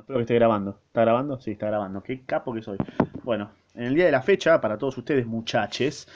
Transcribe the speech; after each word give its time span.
Espero 0.00 0.18
que 0.18 0.22
esté 0.22 0.34
grabando. 0.34 0.80
¿Está 0.86 1.02
grabando? 1.02 1.40
Sí, 1.40 1.52
está 1.52 1.66
grabando. 1.66 2.02
Qué 2.02 2.22
capo 2.24 2.52
que 2.52 2.62
soy. 2.62 2.78
Bueno, 3.22 3.50
en 3.74 3.84
el 3.84 3.94
día 3.94 4.06
de 4.06 4.12
la 4.12 4.22
fecha, 4.22 4.60
para 4.60 4.78
todos 4.78 4.96
ustedes, 4.98 5.26
muchaches, 5.26 6.08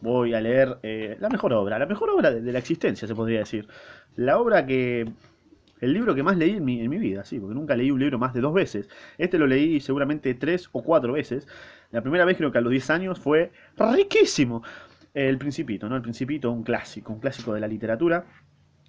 voy 0.00 0.34
a 0.34 0.40
leer 0.40 0.78
eh, 0.82 1.16
la 1.20 1.28
mejor 1.28 1.52
obra, 1.52 1.78
la 1.78 1.86
mejor 1.86 2.10
obra 2.10 2.30
de, 2.30 2.40
de 2.40 2.52
la 2.52 2.58
existencia, 2.58 3.06
se 3.06 3.14
podría 3.14 3.40
decir. 3.40 3.68
La 4.16 4.38
obra 4.38 4.66
que. 4.66 5.10
El 5.80 5.92
libro 5.92 6.14
que 6.14 6.22
más 6.22 6.36
leí 6.36 6.52
en 6.52 6.64
mi, 6.64 6.80
en 6.80 6.88
mi 6.88 6.98
vida, 6.98 7.24
sí, 7.24 7.40
porque 7.40 7.56
nunca 7.56 7.74
leí 7.74 7.90
un 7.90 7.98
libro 7.98 8.16
más 8.16 8.32
de 8.32 8.40
dos 8.40 8.54
veces. 8.54 8.88
Este 9.18 9.36
lo 9.36 9.48
leí 9.48 9.80
seguramente 9.80 10.32
tres 10.34 10.68
o 10.70 10.80
cuatro 10.84 11.14
veces. 11.14 11.48
La 11.90 12.02
primera 12.02 12.24
vez 12.24 12.36
creo 12.36 12.52
que 12.52 12.58
a 12.58 12.60
los 12.60 12.70
10 12.70 12.90
años 12.90 13.18
fue 13.18 13.50
riquísimo. 13.76 14.62
El 15.12 15.38
Principito, 15.38 15.88
¿no? 15.88 15.96
El 15.96 16.02
Principito, 16.02 16.52
un 16.52 16.62
clásico, 16.62 17.12
un 17.12 17.18
clásico 17.18 17.52
de 17.52 17.60
la 17.60 17.66
literatura. 17.66 18.24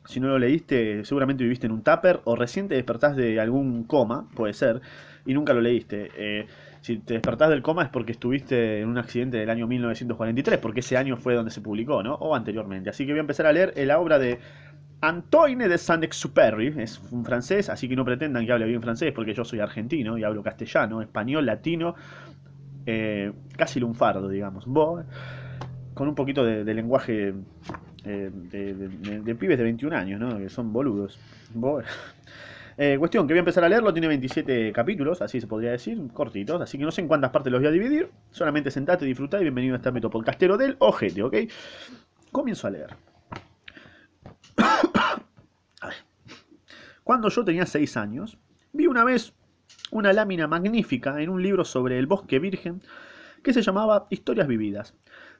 Si 0.06 0.20
no 0.20 0.28
lo 0.28 0.38
leíste, 0.38 1.06
seguramente 1.06 1.44
viviste 1.44 1.66
en 1.66 1.72
un 1.72 1.82
tupper 1.82 2.22
o 2.26 2.36
recién 2.36 2.68
te 2.68 2.76
despertás 2.76 3.16
de 3.16 3.40
algún 3.40 3.84
coma, 3.86 4.28
puede 4.36 4.54
ser, 4.54 4.82
y 5.26 5.34
nunca 5.34 5.54
lo 5.54 5.62
leíste. 5.62 6.12
Eh, 6.18 6.48
si 6.82 6.98
te 6.98 7.14
despertás 7.14 7.50
del 7.50 7.62
coma 7.62 7.84
es 7.84 7.90
porque 7.90 8.12
estuviste 8.12 8.82
en 8.82 8.90
un 8.90 8.98
accidente 8.98 9.38
del 9.38 9.50
año 9.50 9.66
1943, 9.68 10.60
porque 10.60 10.82
ese 10.82 10.98
año 10.98 11.16
fue 11.16 11.36
donde 11.36 11.52
se 11.52 11.62
publicó, 11.62 12.04
¿no? 12.04 12.16
O 12.16 12.36
anteriormente. 12.36 12.90
Así 12.90 13.06
que 13.06 13.14
voy 13.14 13.20
a 13.20 13.22
empezar 13.22 13.46
a 13.46 13.54
leer 13.54 13.74
la 13.88 14.00
obra 14.00 14.20
de 14.20 14.40
Antoine 15.00 15.70
de 15.70 15.78
Saint-Exupéry. 15.78 16.74
Es 16.78 17.00
un 17.12 17.24
francés, 17.24 17.70
así 17.70 17.88
que 17.88 17.96
no 17.96 18.04
pretendan 18.04 18.46
que 18.46 18.52
hable 18.52 18.66
bien 18.66 18.82
francés, 18.82 19.14
porque 19.14 19.34
yo 19.34 19.46
soy 19.46 19.62
argentino 19.62 20.18
y 20.18 20.26
hablo 20.26 20.44
castellano, 20.44 21.02
español, 21.02 21.46
latino, 21.46 21.96
eh, 22.86 23.32
casi 23.56 23.80
lunfardo, 23.80 24.28
digamos. 24.28 24.66
Con 25.94 26.08
un 26.10 26.16
poquito 26.16 26.44
de 26.44 26.74
lenguaje 26.74 27.34
eh, 28.06 28.30
de, 28.34 29.36
pibes 29.36 29.58
de 29.58 29.64
21 29.64 29.96
años, 29.96 30.20
¿no? 30.20 30.38
Que 30.38 30.50
son 30.50 30.74
boludos. 30.74 31.20
Eh, 32.76 32.96
cuestión, 32.98 33.28
que 33.28 33.34
voy 33.34 33.38
a 33.38 33.42
empezar 33.42 33.64
a 33.64 33.70
leerlo, 33.70 33.94
tiene 33.94 34.08
27 34.08 34.74
capítulos, 34.74 35.22
así 35.22 35.40
se 35.40 35.46
podría 35.46 35.70
decir, 35.70 36.02
cortitos, 36.12 36.60
así 36.60 36.80
que 36.80 36.84
no 36.84 36.90
sé 36.90 37.02
en 37.02 37.08
cuántas 37.08 37.30
partes 37.30 37.52
los 37.52 37.62
voy 37.62 37.68
a 37.68 37.72
dividir, 37.72 38.10
solamente 38.32 38.72
sentate, 38.72 39.06
disfruta 39.06 39.38
y 39.38 39.44
bienvenido 39.44 39.76
a 39.76 39.78
este 39.78 39.90
ámbito 39.90 40.10
podcastero 40.10 40.58
del 40.58 40.76
ojete, 40.80 41.22
¿ok? 41.22 41.36
Comienzo 42.32 42.66
a 42.66 42.72
leer. 42.72 42.96
Cuando 47.04 47.30
yo 47.30 47.46
tenía 47.46 47.68
6 47.68 47.96
años, 47.96 48.40
vi 48.72 48.88
una 48.88 49.04
vez 49.04 49.36
una 49.92 50.12
lámina 50.12 50.48
magnífica 50.48 51.22
en 51.22 51.30
un 51.30 51.44
libro 51.44 51.66
sobre 51.66 52.00
el 52.00 52.08
bosque 52.08 52.40
virgen 52.40 52.82
que 53.44 53.54
se 53.54 53.62
llamaba 53.62 54.08
Historias 54.10 54.48
Vividas 54.48 54.96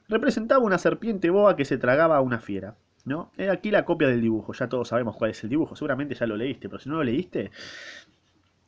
representaba 0.08 0.64
una 0.64 0.78
serpiente 0.78 1.30
boa 1.30 1.56
que 1.56 1.64
se 1.64 1.78
tragaba 1.78 2.16
a 2.16 2.20
una 2.20 2.40
fiera. 2.40 2.76
¿no? 3.04 3.30
He 3.36 3.50
aquí 3.50 3.70
la 3.70 3.84
copia 3.84 4.08
del 4.08 4.20
dibujo, 4.20 4.52
ya 4.52 4.68
todos 4.68 4.88
sabemos 4.88 5.16
cuál 5.16 5.30
es 5.30 5.44
el 5.44 5.50
dibujo, 5.50 5.76
seguramente 5.76 6.14
ya 6.14 6.26
lo 6.26 6.36
leíste, 6.36 6.68
pero 6.68 6.80
si 6.80 6.88
no 6.88 6.96
lo 6.96 7.04
leíste, 7.04 7.50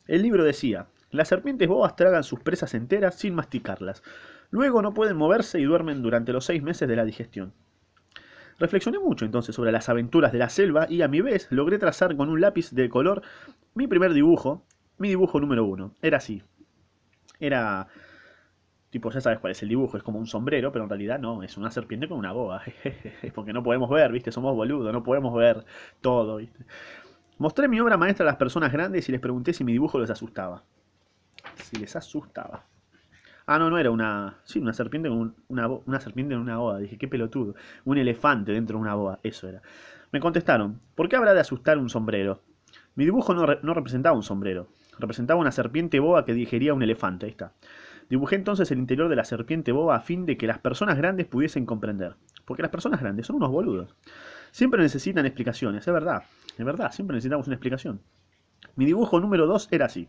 el 0.07 0.21
libro 0.21 0.43
decía, 0.43 0.87
las 1.11 1.27
serpientes 1.27 1.67
boas 1.67 1.95
tragan 1.95 2.23
sus 2.23 2.39
presas 2.39 2.73
enteras 2.73 3.15
sin 3.15 3.33
masticarlas, 3.33 4.03
luego 4.51 4.81
no 4.81 4.93
pueden 4.93 5.17
moverse 5.17 5.59
y 5.59 5.63
duermen 5.63 6.01
durante 6.01 6.33
los 6.33 6.45
seis 6.45 6.61
meses 6.61 6.87
de 6.87 6.95
la 6.95 7.05
digestión. 7.05 7.53
Reflexioné 8.59 8.97
mucho 8.97 9.25
entonces 9.25 9.55
sobre 9.55 9.71
las 9.71 9.87
aventuras 9.89 10.31
de 10.31 10.39
la 10.39 10.49
selva 10.49 10.87
y 10.89 11.01
a 11.03 11.07
mi 11.07 11.21
vez 11.21 11.47
logré 11.51 11.77
trazar 11.77 12.15
con 12.15 12.29
un 12.29 12.41
lápiz 12.41 12.71
de 12.71 12.89
color 12.89 13.21
mi 13.75 13.85
primer 13.85 14.13
dibujo, 14.13 14.63
mi 14.97 15.09
dibujo 15.09 15.39
número 15.39 15.63
uno. 15.63 15.93
Era 16.01 16.17
así. 16.17 16.41
Era 17.39 17.87
Tipo, 18.89 19.11
ya 19.11 19.19
sabes 19.19 19.39
cuál 19.39 19.51
es 19.51 19.61
el 19.63 19.69
dibujo, 19.69 19.97
es 19.97 20.03
como 20.03 20.17
un 20.17 20.27
sombrero, 20.27 20.71
pero 20.71 20.85
en 20.85 20.89
realidad 20.89 21.19
no, 21.19 21.43
es 21.43 21.57
una 21.57 21.71
serpiente 21.71 22.07
con 22.07 22.17
una 22.17 22.31
boa. 22.31 22.61
Porque 23.35 23.51
no 23.51 23.61
podemos 23.61 23.89
ver, 23.89 24.11
¿viste? 24.11 24.31
Somos 24.31 24.55
boludos, 24.55 24.93
no 24.93 25.03
podemos 25.03 25.35
ver 25.35 25.65
todo, 25.99 26.37
¿viste? 26.37 26.65
Mostré 27.37 27.67
mi 27.67 27.79
obra 27.79 27.97
maestra 27.97 28.23
a 28.23 28.27
las 28.27 28.37
personas 28.37 28.71
grandes 28.71 29.07
y 29.09 29.11
les 29.11 29.21
pregunté 29.21 29.53
si 29.53 29.63
mi 29.63 29.73
dibujo 29.73 29.99
les 29.99 30.09
asustaba. 30.09 30.63
Si 31.63 31.77
les 31.77 31.95
asustaba. 31.95 32.65
Ah, 33.45 33.59
no, 33.59 33.69
no 33.69 33.77
era 33.77 33.91
una. 33.91 34.39
Sí, 34.43 34.59
una 34.59 34.73
serpiente 34.73 35.09
con 35.09 35.35
una, 35.47 35.67
una 35.67 35.99
serpiente 35.99 36.33
en 36.33 36.41
una 36.41 36.57
boa. 36.57 36.79
Dije, 36.79 36.97
qué 36.97 37.07
pelotudo. 37.07 37.55
Un 37.85 37.97
elefante 37.97 38.51
dentro 38.51 38.77
de 38.77 38.81
una 38.81 38.95
boa. 38.95 39.19
Eso 39.23 39.47
era. 39.47 39.61
Me 40.11 40.19
contestaron, 40.19 40.81
¿por 40.95 41.09
qué 41.09 41.15
habrá 41.15 41.33
de 41.33 41.41
asustar 41.41 41.77
un 41.77 41.89
sombrero? 41.89 42.41
Mi 42.95 43.05
dibujo 43.05 43.33
no, 43.33 43.45
no 43.61 43.73
representaba 43.73 44.15
un 44.15 44.23
sombrero. 44.23 44.67
Representaba 44.99 45.39
una 45.39 45.51
serpiente 45.51 45.99
boa 45.99 46.25
que 46.25 46.33
digería 46.33 46.73
un 46.73 46.81
elefante. 46.81 47.25
Ahí 47.25 47.31
está. 47.31 47.53
Dibujé 48.09 48.35
entonces 48.35 48.71
el 48.71 48.79
interior 48.79 49.09
de 49.09 49.15
la 49.15 49.25
serpiente 49.25 49.71
boba 49.71 49.95
a 49.95 49.99
fin 49.99 50.25
de 50.25 50.37
que 50.37 50.47
las 50.47 50.59
personas 50.59 50.97
grandes 50.97 51.27
pudiesen 51.27 51.65
comprender. 51.65 52.15
Porque 52.45 52.61
las 52.61 52.71
personas 52.71 53.01
grandes 53.01 53.27
son 53.27 53.35
unos 53.37 53.51
boludos. 53.51 53.95
Siempre 54.51 54.81
necesitan 54.81 55.25
explicaciones, 55.25 55.87
es 55.87 55.93
verdad. 55.93 56.23
Es 56.57 56.65
verdad, 56.65 56.91
siempre 56.91 57.15
necesitamos 57.15 57.47
una 57.47 57.55
explicación. 57.55 57.99
Mi 58.75 58.85
dibujo 58.85 59.19
número 59.19 59.45
2 59.45 59.69
era 59.71 59.85
así. 59.85 60.07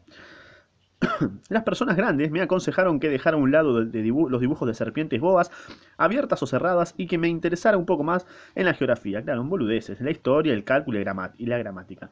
Las 1.49 1.63
personas 1.63 1.97
grandes 1.97 2.31
me 2.31 2.41
aconsejaron 2.41 3.01
que 3.01 3.09
dejara 3.09 3.37
a 3.37 3.41
un 3.41 3.51
lado 3.51 3.85
de 3.85 4.03
los 4.03 4.41
dibujos 4.41 4.67
de 4.67 4.75
serpientes 4.75 5.21
bobas, 5.21 5.51
abiertas 5.97 6.43
o 6.43 6.47
cerradas, 6.47 6.95
y 6.97 7.07
que 7.07 7.19
me 7.19 7.29
interesara 7.29 7.77
un 7.77 7.87
poco 7.87 8.05
más 8.05 8.27
en 8.55 8.67
la 8.67 8.75
geografía, 8.75 9.23
claro, 9.23 9.43
en 9.43 9.49
boludeces, 9.49 9.99
en 10.01 10.07
la 10.07 10.13
historia, 10.13 10.55
el 10.55 10.65
cálculo 10.65 10.99
y 11.01 11.47
la 11.47 11.59
gramática. 11.59 12.11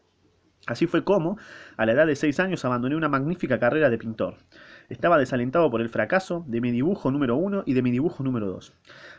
Así 0.67 0.87
fue 0.87 1.05
como, 1.05 1.39
a 1.77 1.87
la 1.87 1.93
edad 1.93 2.07
de 2.07 2.17
6 2.17 2.41
años, 2.41 2.65
abandoné 2.65 2.97
una 2.97 3.09
magnífica 3.09 3.59
carrera 3.59 3.89
de 3.89 3.99
pintor. 3.99 4.37
Estaba 4.89 5.19
desalentado 5.19 5.71
por 5.71 5.81
el 5.81 5.89
fracaso 5.89 6.45
de 6.47 6.61
mi 6.61 6.71
dibujo 6.71 7.11
número 7.11 7.37
uno 7.37 7.63
y 7.67 7.75
de 7.75 7.83
mi 7.83 7.91
dibujo 7.91 8.23
número 8.23 8.47
dos. 8.47 8.73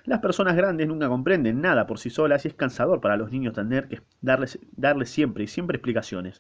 Las 0.06 0.20
personas 0.20 0.56
grandes 0.56 0.88
nunca 0.88 1.10
comprenden 1.10 1.62
nada 1.62 1.88
por 1.88 2.00
sí 2.00 2.10
solas 2.10 2.46
y 2.46 2.50
es 2.50 2.54
cansador 2.54 3.02
para 3.02 3.18
los 3.18 3.32
niños 3.32 3.54
tener 3.54 3.88
que 3.88 4.02
darles, 4.22 4.60
darles 4.76 5.10
siempre 5.10 5.44
y 5.44 5.48
siempre 5.48 5.78
explicaciones. 5.78 6.40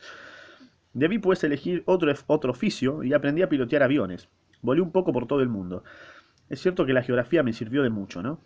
Debí 0.94 1.20
pues 1.20 1.44
elegir 1.44 1.84
otro, 1.86 2.12
otro 2.28 2.52
oficio 2.52 3.04
y 3.04 3.14
aprendí 3.14 3.42
a 3.42 3.50
pilotear 3.50 3.84
aviones. 3.84 4.30
Volé 4.62 4.82
un 4.82 4.92
poco 4.92 5.14
por 5.14 5.28
todo 5.28 5.42
el 5.42 5.50
mundo. 5.50 5.84
Es 6.50 6.62
cierto 6.62 6.86
que 6.86 6.94
la 6.94 7.04
geografía 7.04 7.44
me 7.44 7.54
sirvió 7.54 7.84
de 7.84 7.90
mucho, 7.90 8.24
¿no? 8.24 8.40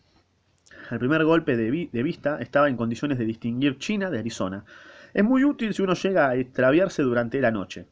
Al 0.90 1.00
primer 1.00 1.24
golpe 1.24 1.56
de, 1.56 1.69
vi 1.69 1.90
de 1.94 2.03
vista 2.03 2.42
estaba 2.42 2.68
en 2.68 2.75
condiciones 2.75 3.18
de 3.18 3.25
distinguir 3.25 3.78
China 3.78 4.09
de 4.09 4.19
Arizona. 4.19 4.66
Es 5.13 5.24
muy 5.24 5.44
útil 5.44 5.74
si 5.74 5.81
uno 5.81 5.94
llega 5.94 6.30
a 6.30 6.36
extraviarse 6.36 7.03
durante 7.03 7.40
la 7.40 7.52
noche. 7.52 7.88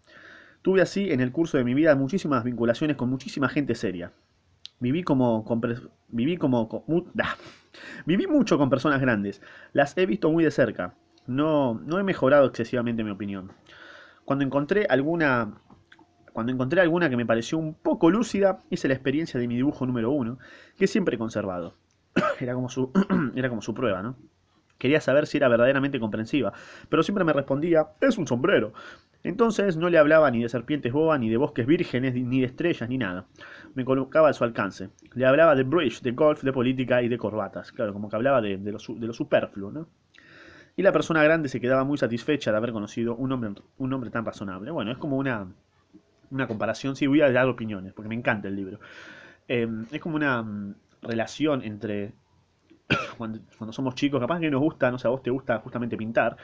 Tuve 0.61 0.81
así 0.81 1.11
en 1.11 1.21
el 1.21 1.31
curso 1.31 1.57
de 1.57 1.63
mi 1.63 1.73
vida 1.73 1.95
muchísimas 1.95 2.43
vinculaciones 2.43 2.97
con 2.97 3.09
muchísima 3.09 3.49
gente 3.49 3.75
seria. 3.75 4.11
Viví 4.79 5.03
como, 5.03 5.43
con, 5.45 5.61
viví 6.09 6.37
como, 6.37 6.67
con, 6.67 7.11
ah, 7.21 7.35
viví 8.05 8.27
mucho 8.27 8.57
con 8.57 8.69
personas 8.69 9.01
grandes. 9.01 9.41
Las 9.73 9.97
he 9.97 10.05
visto 10.05 10.31
muy 10.31 10.43
de 10.43 10.51
cerca. 10.51 10.95
No, 11.27 11.75
no 11.75 11.99
he 11.99 12.03
mejorado 12.03 12.47
excesivamente 12.47 13.03
mi 13.03 13.11
opinión. 13.11 13.51
Cuando 14.25 14.45
encontré 14.45 14.85
alguna, 14.89 15.61
cuando 16.33 16.51
encontré 16.51 16.81
alguna 16.81 17.09
que 17.09 17.17
me 17.17 17.25
pareció 17.25 17.57
un 17.57 17.73
poco 17.73 18.09
lúcida, 18.09 18.59
hice 18.69 18.87
la 18.87 18.93
experiencia 18.93 19.39
de 19.39 19.47
mi 19.47 19.55
dibujo 19.55 19.85
número 19.85 20.11
uno, 20.11 20.39
que 20.77 20.87
siempre 20.87 21.15
he 21.15 21.19
conservado. 21.19 21.75
era 22.39 22.53
como 22.53 22.67
era 23.35 23.49
como 23.49 23.61
su 23.61 23.73
prueba, 23.73 24.01
¿no? 24.01 24.15
Quería 24.79 25.01
saber 25.01 25.27
si 25.27 25.37
era 25.37 25.47
verdaderamente 25.49 25.99
comprensiva, 25.99 26.53
pero 26.89 27.03
siempre 27.03 27.23
me 27.23 27.33
respondía, 27.33 27.89
es 28.01 28.17
un 28.17 28.25
sombrero. 28.25 28.73
Entonces 29.23 29.75
no 29.75 29.89
le 29.89 29.97
hablaba 29.97 30.31
ni 30.31 30.41
de 30.41 30.49
serpientes 30.49 30.93
boba, 30.93 31.17
ni 31.17 31.29
de 31.29 31.35
bosques 31.35 31.67
vírgenes, 31.67 32.15
ni 32.15 32.39
de 32.39 32.45
estrellas, 32.45 32.89
ni 32.89 32.97
nada. 32.97 33.25
Me 33.75 33.83
colocaba 33.83 34.29
a 34.29 34.33
su 34.33 34.45
alcance. 34.45 34.89
Le 35.13 35.25
hablaba 35.25 35.55
de 35.55 35.63
bridge, 35.63 36.01
de 36.01 36.11
golf, 36.11 36.41
de 36.41 36.53
política 36.53 37.01
y 37.01 37.09
de 37.09 37.17
corbatas. 37.17 37.73
Claro, 37.73 37.91
como 37.91 38.09
que 38.09 38.15
hablaba 38.15 38.41
de, 38.41 38.57
lo, 38.57 38.79
de 38.79 39.07
lo, 39.07 39.13
superfluo, 39.13 39.71
¿no? 39.71 39.87
Y 40.77 40.81
la 40.81 40.93
persona 40.93 41.21
grande 41.21 41.49
se 41.49 41.59
quedaba 41.59 41.83
muy 41.83 41.97
satisfecha 41.97 42.51
de 42.51 42.57
haber 42.57 42.71
conocido 42.71 43.15
un 43.15 43.33
hombre, 43.33 43.51
un 43.77 43.91
hombre 43.91 44.09
tan 44.09 44.23
razonable. 44.23 44.71
Bueno, 44.71 44.91
es 44.93 44.97
como 44.97 45.17
una, 45.17 45.47
una 46.31 46.47
comparación. 46.47 46.95
Sí, 46.95 47.05
voy 47.05 47.19
a 47.19 47.29
dar 47.29 47.49
opiniones, 47.49 47.91
porque 47.91 48.07
me 48.07 48.15
encanta 48.15 48.47
el 48.47 48.55
libro. 48.55 48.79
Eh, 49.49 49.67
es 49.91 49.99
como 49.99 50.15
una 50.15 50.39
um, 50.41 50.75
relación 51.01 51.63
entre 51.63 52.13
cuando, 53.17 53.39
somos 53.71 53.95
chicos, 53.95 54.19
capaz 54.19 54.39
que 54.39 54.49
nos 54.49 54.61
gusta, 54.61 54.91
no 54.91 54.97
sé, 54.97 55.07
a 55.07 55.11
vos 55.11 55.21
te 55.21 55.29
gusta 55.29 55.59
justamente 55.59 55.97
pintar, 55.97 56.35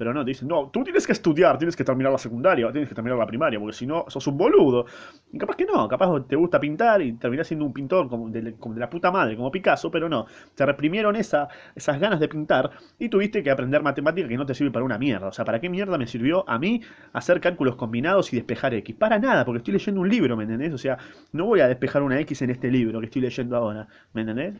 pero 0.00 0.14
no, 0.14 0.24
te 0.24 0.30
dicen, 0.30 0.48
no, 0.48 0.70
tú 0.70 0.82
tienes 0.82 1.06
que 1.06 1.12
estudiar, 1.12 1.58
tienes 1.58 1.76
que 1.76 1.84
terminar 1.84 2.10
la 2.10 2.16
secundaria, 2.16 2.72
tienes 2.72 2.88
que 2.88 2.94
terminar 2.94 3.18
la 3.18 3.26
primaria, 3.26 3.60
porque 3.60 3.74
si 3.74 3.86
no, 3.86 4.06
sos 4.08 4.26
un 4.28 4.38
boludo. 4.38 4.86
Y 5.30 5.36
capaz 5.36 5.56
que 5.56 5.66
no, 5.66 5.86
capaz 5.88 6.26
te 6.26 6.36
gusta 6.36 6.58
pintar 6.58 7.02
y 7.02 7.12
terminás 7.12 7.48
siendo 7.48 7.66
un 7.66 7.74
pintor 7.74 8.08
como 8.08 8.30
de, 8.30 8.54
como 8.54 8.74
de 8.74 8.80
la 8.80 8.88
puta 8.88 9.10
madre, 9.10 9.36
como 9.36 9.50
Picasso, 9.50 9.90
pero 9.90 10.08
no. 10.08 10.24
Te 10.54 10.64
reprimieron 10.64 11.16
esa, 11.16 11.48
esas 11.74 12.00
ganas 12.00 12.18
de 12.18 12.28
pintar 12.28 12.70
y 12.98 13.10
tuviste 13.10 13.42
que 13.42 13.50
aprender 13.50 13.82
matemática 13.82 14.26
que 14.26 14.38
no 14.38 14.46
te 14.46 14.54
sirve 14.54 14.70
para 14.70 14.86
una 14.86 14.96
mierda. 14.96 15.28
O 15.28 15.32
sea, 15.32 15.44
¿para 15.44 15.60
qué 15.60 15.68
mierda 15.68 15.98
me 15.98 16.06
sirvió 16.06 16.48
a 16.48 16.58
mí 16.58 16.80
hacer 17.12 17.38
cálculos 17.42 17.76
combinados 17.76 18.32
y 18.32 18.36
despejar 18.36 18.72
X? 18.72 18.96
Para 18.96 19.18
nada, 19.18 19.44
porque 19.44 19.58
estoy 19.58 19.74
leyendo 19.74 20.00
un 20.00 20.08
libro, 20.08 20.34
¿me 20.34 20.44
entendés? 20.44 20.72
O 20.72 20.78
sea, 20.78 20.96
no 21.32 21.44
voy 21.44 21.60
a 21.60 21.68
despejar 21.68 22.00
una 22.00 22.18
X 22.20 22.40
en 22.40 22.48
este 22.48 22.70
libro 22.70 23.00
que 23.00 23.04
estoy 23.04 23.20
leyendo 23.20 23.54
ahora, 23.54 23.86
¿me 24.14 24.22
entendés? 24.22 24.54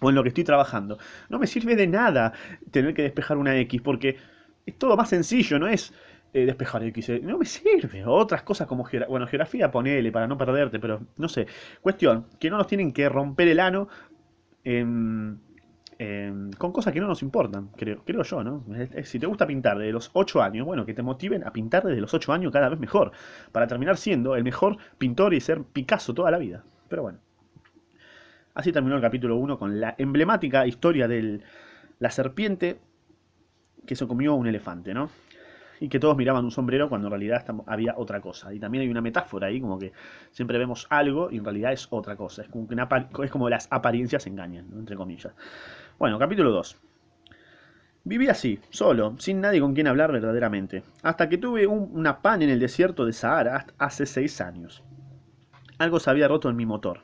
O 0.00 0.10
en 0.10 0.14
lo 0.14 0.22
que 0.22 0.28
estoy 0.28 0.44
trabajando. 0.44 0.98
No 1.28 1.38
me 1.38 1.46
sirve 1.46 1.76
de 1.76 1.86
nada 1.86 2.32
tener 2.70 2.94
que 2.94 3.02
despejar 3.02 3.36
una 3.36 3.56
X, 3.56 3.80
porque 3.82 4.16
es 4.66 4.78
todo 4.78 4.96
más 4.96 5.08
sencillo, 5.08 5.58
no 5.58 5.66
es 5.66 5.92
eh, 6.32 6.46
despejar 6.46 6.84
X. 6.84 7.08
Eh, 7.08 7.20
no 7.22 7.38
me 7.38 7.44
sirve. 7.44 8.04
Otras 8.06 8.42
cosas 8.42 8.66
como 8.66 8.86
bueno, 9.08 9.26
geografía, 9.26 9.70
ponele 9.70 10.12
para 10.12 10.26
no 10.26 10.38
perderte, 10.38 10.78
pero 10.78 11.00
no 11.16 11.28
sé. 11.28 11.46
Cuestión, 11.80 12.26
que 12.38 12.50
no 12.50 12.58
nos 12.58 12.66
tienen 12.66 12.92
que 12.92 13.08
romper 13.08 13.48
el 13.48 13.60
ano 13.60 13.88
con 16.58 16.72
cosas 16.72 16.92
que 16.92 17.00
no 17.00 17.08
nos 17.08 17.22
importan, 17.22 17.70
creo, 17.76 18.04
creo 18.04 18.22
yo, 18.22 18.44
¿no? 18.44 18.64
Si 19.02 19.18
te 19.18 19.26
gusta 19.26 19.46
pintar 19.46 19.78
desde 19.78 19.92
los 19.92 20.10
8 20.12 20.42
años, 20.42 20.66
bueno, 20.66 20.86
que 20.86 20.94
te 20.94 21.02
motiven 21.02 21.44
a 21.44 21.52
pintar 21.52 21.84
desde 21.84 22.00
los 22.00 22.14
8 22.14 22.32
años 22.32 22.52
cada 22.52 22.68
vez 22.68 22.78
mejor, 22.78 23.12
para 23.50 23.66
terminar 23.66 23.96
siendo 23.96 24.36
el 24.36 24.44
mejor 24.44 24.76
pintor 24.98 25.34
y 25.34 25.40
ser 25.40 25.62
Picasso 25.64 26.14
toda 26.14 26.30
la 26.30 26.38
vida. 26.38 26.64
Pero 26.88 27.02
bueno. 27.02 27.18
Así 28.58 28.72
terminó 28.72 28.96
el 28.96 29.00
capítulo 29.00 29.36
1 29.36 29.56
con 29.56 29.78
la 29.78 29.94
emblemática 29.98 30.66
historia 30.66 31.06
de 31.06 31.40
la 32.00 32.10
serpiente 32.10 32.80
que 33.86 33.94
se 33.94 34.04
comió 34.08 34.32
a 34.32 34.34
un 34.34 34.48
elefante, 34.48 34.92
¿no? 34.92 35.10
Y 35.78 35.88
que 35.88 36.00
todos 36.00 36.16
miraban 36.16 36.44
un 36.44 36.50
sombrero 36.50 36.88
cuando 36.88 37.06
en 37.06 37.12
realidad 37.12 37.44
había 37.66 37.94
otra 37.96 38.20
cosa. 38.20 38.52
Y 38.52 38.58
también 38.58 38.82
hay 38.82 38.88
una 38.88 39.00
metáfora 39.00 39.46
ahí, 39.46 39.60
como 39.60 39.78
que 39.78 39.92
siempre 40.32 40.58
vemos 40.58 40.88
algo 40.90 41.30
y 41.30 41.36
en 41.36 41.44
realidad 41.44 41.72
es 41.72 41.86
otra 41.90 42.16
cosa. 42.16 42.42
Es 42.42 42.48
como, 42.48 42.66
que 42.66 43.50
las 43.50 43.68
apariencias 43.70 44.26
engañan, 44.26 44.68
¿no? 44.70 44.80
entre 44.80 44.96
comillas. 44.96 45.32
Bueno, 45.96 46.18
capítulo 46.18 46.50
2. 46.50 46.76
Viví 48.02 48.26
así, 48.26 48.58
solo, 48.70 49.14
sin 49.20 49.40
nadie 49.40 49.60
con 49.60 49.72
quien 49.72 49.86
hablar 49.86 50.10
verdaderamente, 50.10 50.82
hasta 51.04 51.28
que 51.28 51.38
tuve 51.38 51.68
un- 51.68 51.90
una 51.92 52.22
pan 52.22 52.42
en 52.42 52.50
el 52.50 52.58
desierto 52.58 53.06
de 53.06 53.12
Sahara 53.12 53.66
hace 53.78 54.04
seis 54.04 54.40
años. 54.40 54.82
Algo 55.78 56.00
se 56.00 56.10
había 56.10 56.26
roto 56.26 56.48
en 56.50 56.56
mi 56.56 56.66
motor, 56.66 57.02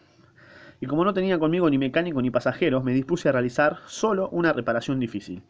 y 0.85 0.87
como 0.87 1.03
no 1.03 1.15
tenía 1.15 1.39
conmigo 1.39 1.71
ni 1.71 1.79
mecánico 1.79 2.21
ni 2.21 2.31
pasajeros, 2.31 2.85
me 2.85 2.93
dispuse 2.93 3.31
a 3.31 3.33
realizar 3.33 3.79
solo 3.87 4.29
una 4.29 4.53
reparación 4.53 5.01
difícil. 5.01 5.43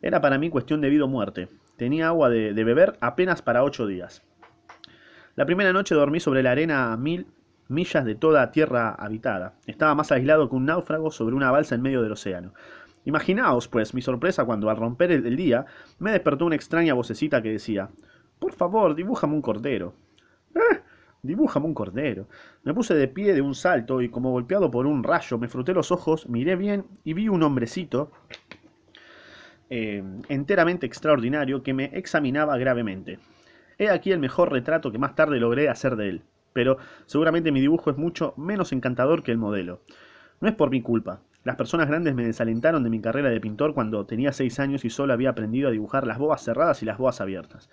Era 0.00 0.22
para 0.22 0.38
mí 0.38 0.48
cuestión 0.48 0.80
de 0.80 0.88
vida 0.88 1.04
o 1.04 1.06
muerte. 1.06 1.50
Tenía 1.76 2.06
agua 2.06 2.30
de, 2.30 2.64
beber 2.64 2.96
apenas 3.02 3.42
para 3.42 3.62
ocho 3.62 3.86
días. 3.86 4.22
La 5.36 5.44
primera 5.44 5.74
noche 5.74 5.94
dormí 5.94 6.18
sobre 6.18 6.42
la 6.42 6.52
arena 6.52 6.94
a 6.94 6.96
mil 6.96 7.26
millas 7.68 8.06
de 8.06 8.14
toda 8.14 8.52
tierra 8.52 8.94
habitada. 8.94 9.52
Estaba 9.66 9.94
más 9.94 10.12
aislado 10.12 10.48
que 10.48 10.56
un 10.56 10.64
náufrago 10.64 11.10
sobre 11.10 11.34
una 11.34 11.50
balsa 11.50 11.74
en 11.74 11.82
medio 11.82 12.00
del 12.00 12.12
océano. 12.12 12.54
Imaginaos, 13.04 13.68
pues, 13.68 13.92
mi 13.92 14.00
sorpresa 14.00 14.46
cuando 14.46 14.70
al 14.70 14.78
romper 14.78 15.12
el, 15.12 15.26
el 15.26 15.36
día 15.36 15.66
me 15.98 16.12
despertó 16.12 16.46
una 16.46 16.56
extraña 16.56 16.94
vocecita 16.94 17.42
que 17.42 17.52
decía, 17.52 17.90
Por 18.38 18.54
favor, 18.54 18.94
dibújame 18.94 19.34
un 19.34 19.42
cordero. 19.42 19.92
"Eh, 20.54 20.80
dibújame 21.22 21.66
un 21.66 21.74
cordero. 21.74 22.26
Me 22.62 22.74
puse 22.74 22.94
de 22.94 23.08
pie 23.08 23.34
de 23.34 23.40
un 23.40 23.54
salto 23.54 24.00
y 24.00 24.08
como 24.08 24.30
golpeado 24.30 24.70
por 24.70 24.86
un 24.86 25.02
rayo 25.02 25.38
me 25.38 25.48
froté 25.48 25.72
los 25.72 25.92
ojos, 25.92 26.28
miré 26.28 26.56
bien 26.56 26.84
y 27.04 27.14
vi 27.14 27.28
un 27.28 27.42
hombrecito 27.42 28.10
eh, 29.68 30.02
enteramente 30.28 30.86
extraordinario 30.86 31.62
que 31.62 31.74
me 31.74 31.84
examinaba 31.96 32.58
gravemente. 32.58 33.18
He 33.78 33.88
aquí 33.88 34.12
el 34.12 34.18
mejor 34.18 34.52
retrato 34.52 34.92
que 34.92 34.98
más 34.98 35.14
tarde 35.14 35.40
logré 35.40 35.68
hacer 35.68 35.96
de 35.96 36.08
él, 36.08 36.22
pero 36.52 36.78
seguramente 37.06 37.52
mi 37.52 37.60
dibujo 37.60 37.90
es 37.90 37.96
mucho 37.96 38.34
menos 38.36 38.72
encantador 38.72 39.22
que 39.22 39.30
el 39.30 39.38
modelo. 39.38 39.80
No 40.40 40.48
es 40.48 40.54
por 40.54 40.70
mi 40.70 40.82
culpa. 40.82 41.20
Las 41.44 41.56
personas 41.56 41.88
grandes 41.88 42.14
me 42.14 42.26
desalentaron 42.26 42.82
de 42.82 42.90
mi 42.90 43.00
carrera 43.00 43.30
de 43.30 43.40
pintor 43.40 43.72
cuando 43.72 44.04
tenía 44.04 44.32
seis 44.32 44.60
años 44.60 44.84
y 44.84 44.90
solo 44.90 45.14
había 45.14 45.30
aprendido 45.30 45.68
a 45.68 45.72
dibujar 45.72 46.06
las 46.06 46.18
boas 46.18 46.42
cerradas 46.42 46.82
y 46.82 46.86
las 46.86 46.98
boas 46.98 47.20
abiertas. 47.20 47.70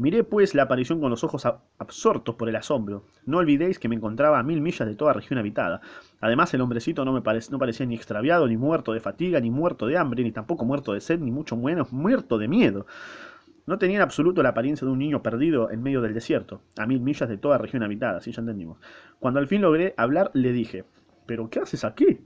Miré 0.00 0.24
pues 0.24 0.54
la 0.54 0.62
aparición 0.62 0.98
con 1.00 1.10
los 1.10 1.24
ojos 1.24 1.44
ab- 1.44 1.60
absortos 1.78 2.34
por 2.34 2.48
el 2.48 2.56
asombro. 2.56 3.04
No 3.26 3.36
olvidéis 3.36 3.78
que 3.78 3.88
me 3.88 3.96
encontraba 3.96 4.38
a 4.38 4.42
mil 4.42 4.60
millas 4.62 4.88
de 4.88 4.96
toda 4.96 5.12
región 5.12 5.38
habitada. 5.38 5.82
Además, 6.20 6.54
el 6.54 6.62
hombrecito 6.62 7.04
no 7.04 7.22
parecía 7.22 7.84
ni 7.86 7.96
extraviado, 7.96 8.48
ni 8.48 8.56
muerto 8.56 8.92
de 8.94 9.00
fatiga, 9.00 9.40
ni 9.40 9.50
muerto 9.50 9.86
de 9.86 9.98
hambre, 9.98 10.22
ni 10.24 10.32
tampoco 10.32 10.64
muerto 10.64 10.94
de 10.94 11.02
sed, 11.02 11.20
ni 11.20 11.30
mucho 11.30 11.54
menos 11.56 11.92
muerto 11.92 12.38
de 12.38 12.48
miedo. 12.48 12.86
No 13.66 13.78
tenía 13.78 13.96
en 13.96 14.02
absoluto 14.02 14.42
la 14.42 14.48
apariencia 14.50 14.86
de 14.86 14.92
un 14.92 14.98
niño 14.98 15.22
perdido 15.22 15.70
en 15.70 15.82
medio 15.82 16.00
del 16.00 16.14
desierto, 16.14 16.62
a 16.78 16.86
mil 16.86 17.00
millas 17.00 17.28
de 17.28 17.36
toda 17.36 17.58
región 17.58 17.82
habitada, 17.82 18.20
sí, 18.20 18.32
ya 18.32 18.40
entendimos. 18.40 18.78
Cuando 19.18 19.38
al 19.38 19.48
fin 19.48 19.60
logré 19.60 19.94
hablar, 19.98 20.30
le 20.34 20.52
dije, 20.52 20.84
¿pero 21.26 21.50
qué 21.50 21.60
haces 21.60 21.84
aquí? 21.84 22.20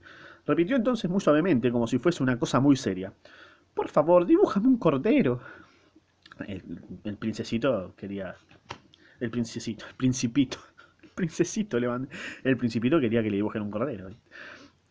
Repitió 0.47 0.77
entonces 0.77 1.11
muy 1.11 1.21
suavemente, 1.21 1.73
como 1.73 1.87
si 1.89 1.99
fuese 1.99 2.23
una 2.23 2.39
cosa 2.39 2.61
muy 2.61 2.77
seria. 2.77 3.13
Por 3.75 3.89
favor, 3.89 4.27
dibújame 4.27 4.69
un 4.69 4.79
cordero. 4.79 5.41
El, 6.47 7.17
princesito 7.17 7.95
quería... 7.97 8.35
El 9.21 9.31
princesito, 9.31 9.87
el 9.87 9.95
principito. 9.95 10.59
El 11.03 11.11
princesito 11.11 11.79
le 11.79 11.89
mandé. 11.89 12.09
El 12.43 12.57
principito 12.57 13.01
quería 13.01 13.23
que 13.23 13.31
le 13.31 13.37
dibujen 13.37 13.63
un 13.63 13.71
cordero. 13.71 14.11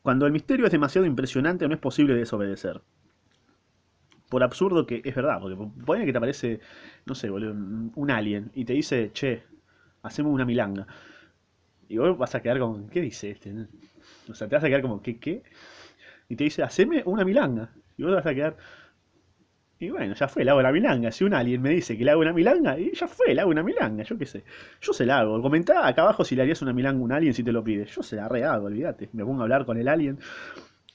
Cuando 0.01 0.25
el 0.25 0.31
misterio 0.31 0.65
es 0.65 0.71
demasiado 0.71 1.05
impresionante, 1.05 1.67
no 1.67 1.73
es 1.73 1.79
posible 1.79 2.15
desobedecer. 2.15 2.81
Por 4.29 4.43
absurdo 4.43 4.85
que 4.85 5.01
es 5.03 5.15
verdad, 5.15 5.39
porque 5.39 5.57
pone 5.85 6.05
que 6.05 6.11
te 6.11 6.17
aparece, 6.17 6.59
no 7.05 7.13
sé, 7.15 7.29
boludo, 7.29 7.53
un 7.53 8.11
alien 8.11 8.51
y 8.55 8.65
te 8.65 8.73
dice, 8.73 9.11
che, 9.13 9.43
hacemos 10.01 10.33
una 10.33 10.45
milanga. 10.45 10.87
Y 11.87 11.97
vos 11.97 12.17
vas 12.17 12.35
a 12.35 12.41
quedar 12.41 12.59
como, 12.59 12.89
¿qué 12.89 13.01
dice 13.01 13.31
este? 13.31 13.53
O 14.29 14.33
sea, 14.33 14.47
te 14.47 14.55
vas 14.55 14.63
a 14.63 14.67
quedar 14.67 14.81
como, 14.81 15.01
¿qué, 15.01 15.19
qué? 15.19 15.43
Y 16.29 16.35
te 16.35 16.45
dice, 16.45 16.63
haceme 16.63 17.03
una 17.05 17.23
milanga. 17.23 17.69
Y 17.97 18.03
vos 18.03 18.13
vas 18.13 18.25
a 18.25 18.33
quedar, 18.33 18.57
y 19.83 19.89
bueno, 19.89 20.13
ya 20.15 20.27
fue, 20.27 20.43
le 20.43 20.51
hago 20.51 20.61
la 20.61 20.71
milanga. 20.71 21.11
Si 21.11 21.23
un 21.23 21.33
alien 21.33 21.61
me 21.61 21.69
dice 21.69 21.97
que 21.97 22.05
le 22.05 22.11
hago 22.11 22.21
una 22.21 22.33
milanga, 22.33 22.79
y 22.79 22.93
ya 22.93 23.07
fue, 23.07 23.33
le 23.33 23.41
hago 23.41 23.51
una 23.51 23.63
milanga, 23.63 24.03
yo 24.03 24.17
qué 24.17 24.25
sé. 24.25 24.43
Yo 24.81 24.93
se 24.93 25.05
la 25.05 25.19
hago. 25.19 25.41
Comentá 25.41 25.87
acá 25.87 26.03
abajo 26.03 26.23
si 26.23 26.35
le 26.35 26.41
harías 26.41 26.61
una 26.61 26.73
milanga 26.73 26.99
a 26.99 27.03
un 27.03 27.11
alien 27.11 27.33
si 27.33 27.43
te 27.43 27.51
lo 27.51 27.63
pide. 27.63 27.85
Yo 27.85 28.01
se 28.01 28.15
la 28.15 28.29
rehago, 28.29 28.67
olvídate. 28.67 29.09
Me 29.13 29.23
pongo 29.23 29.41
a 29.41 29.43
hablar 29.43 29.65
con 29.65 29.77
el 29.77 29.87
alien. 29.87 30.19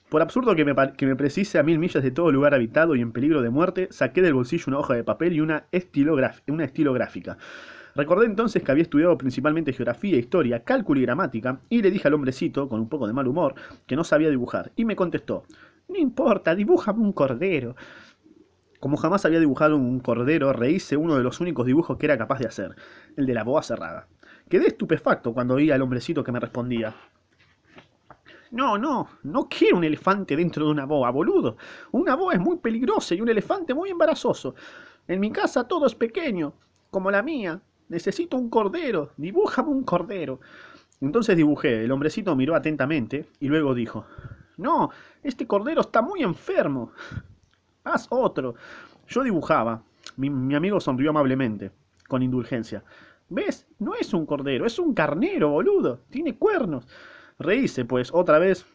Por 0.08 0.23
absurdo 0.23 0.56
que 0.56 0.64
me, 0.64 0.75
que 0.96 1.06
me 1.06 1.17
precise 1.17 1.58
a 1.58 1.62
mil 1.62 1.79
millas 1.79 2.02
de 2.02 2.11
todo 2.11 2.32
lugar 2.32 2.55
habitado 2.55 2.94
y 2.96 3.02
en 3.02 3.12
peligro 3.12 3.43
de 3.43 3.50
muerte, 3.50 3.88
saqué 3.90 4.23
del 4.23 4.32
bolsillo 4.32 4.64
una 4.69 4.79
hoja 4.79 4.94
de 4.94 5.05
papel 5.05 5.35
y 5.35 5.40
una, 5.40 5.67
una 6.46 6.64
estilográfica. 6.64 7.37
Recordé 7.94 8.26
entonces 8.26 8.62
que 8.62 8.70
había 8.70 8.82
estudiado 8.82 9.19
principalmente 9.19 9.73
geografía, 9.73 10.17
historia, 10.17 10.62
cálculo 10.62 11.00
y 11.00 11.02
gramática, 11.02 11.61
y 11.69 11.82
le 11.82 11.90
dije 11.90 12.08
al 12.08 12.14
hombrecito, 12.14 12.69
con 12.69 12.81
un 12.81 12.88
poco 12.88 13.06
de 13.06 13.12
mal 13.12 13.26
humor, 13.26 13.55
que 13.87 13.96
no 13.96 14.05
sabía 14.05 14.31
dibujar, 14.31 14.70
y 14.76 14.85
me 14.85 14.94
contestó, 14.96 15.44
no 15.88 15.96
importa, 15.96 16.55
dibújame 16.55 17.00
un 17.00 17.12
cordero. 17.12 17.75
Como 18.80 18.96
jamás 18.96 19.25
había 19.25 19.40
dibujado 19.40 19.76
un 19.76 19.98
cordero, 19.98 20.52
rehice 20.52 20.96
uno 20.96 21.16
de 21.16 21.25
los 21.25 21.40
únicos 21.40 21.66
dibujos 21.66 21.98
que 21.98 22.06
era 22.06 22.16
capaz 22.16 22.38
de 22.38 22.46
hacer, 22.46 22.76
el 23.16 23.26
de 23.26 23.34
la 23.34 23.42
boa 23.42 23.62
cerrada. 23.62 24.06
Quedé 24.48 24.69
estupefacto 24.69 25.34
cuando 25.34 25.54
oí 25.54 25.70
al 25.70 25.82
hombrecito 25.82 26.22
que 26.22 26.32
me 26.32 26.40
respondía. 26.40 26.94
No, 28.50 28.78
no, 28.78 29.08
no 29.25 29.48
quiero 29.48 29.76
un 29.76 29.84
elefante 29.84 30.36
dentro 30.36 30.64
de 30.64 30.70
una 30.70 30.86
boa, 30.86 31.10
boludo. 31.10 31.56
Una 31.90 32.14
boa 32.14 32.34
es 32.34 32.40
muy 32.40 32.56
peligrosa 32.58 33.14
y 33.14 33.20
un 33.20 33.28
elefante 33.28 33.75
muy 33.75 33.90
embarazoso. 33.90 34.54
En 35.06 35.20
mi 35.20 35.30
casa 35.32 35.64
todo 35.64 35.86
es 35.86 35.94
pequeño, 35.94 36.54
como 36.90 37.10
la 37.10 37.22
mía. 37.22 37.60
Necesito 37.88 38.36
un 38.36 38.48
cordero, 38.48 39.10
dibújame 39.16 39.70
un 39.70 39.82
cordero. 39.82 40.40
Entonces 41.00 41.36
dibujé, 41.36 41.84
el 41.84 41.92
hombrecito 41.92 42.34
miró 42.36 42.54
atentamente 42.54 43.26
y 43.40 43.48
luego 43.48 43.75
dijo, 43.75 44.06
No, 44.56 44.90
este 45.22 45.46
cordero 45.46 45.82
está 45.82 46.00
muy 46.00 46.22
enfermo. 46.22 46.92
Haz 47.88 48.06
otro. 48.11 48.55
Yo 49.06 49.23
dibujaba. 49.23 49.82
Mi, 50.17 50.31
mi 50.31 50.55
amigo 50.55 50.81
sonrió 50.81 51.11
amablemente, 51.11 51.70
con 52.08 52.23
indulgencia. 52.23 52.85
¿Ves? 53.29 53.67
No 53.79 53.94
es 53.94 54.12
un 54.14 54.26
cordero, 54.26 54.67
es 54.67 54.79
un 54.79 54.94
carnero, 54.94 55.50
boludo. 55.50 56.00
Tiene 56.11 56.37
cuernos. 56.37 56.87
Rehice, 57.38 57.85
pues, 57.85 58.11
otra 58.12 58.38
vez 58.38 58.66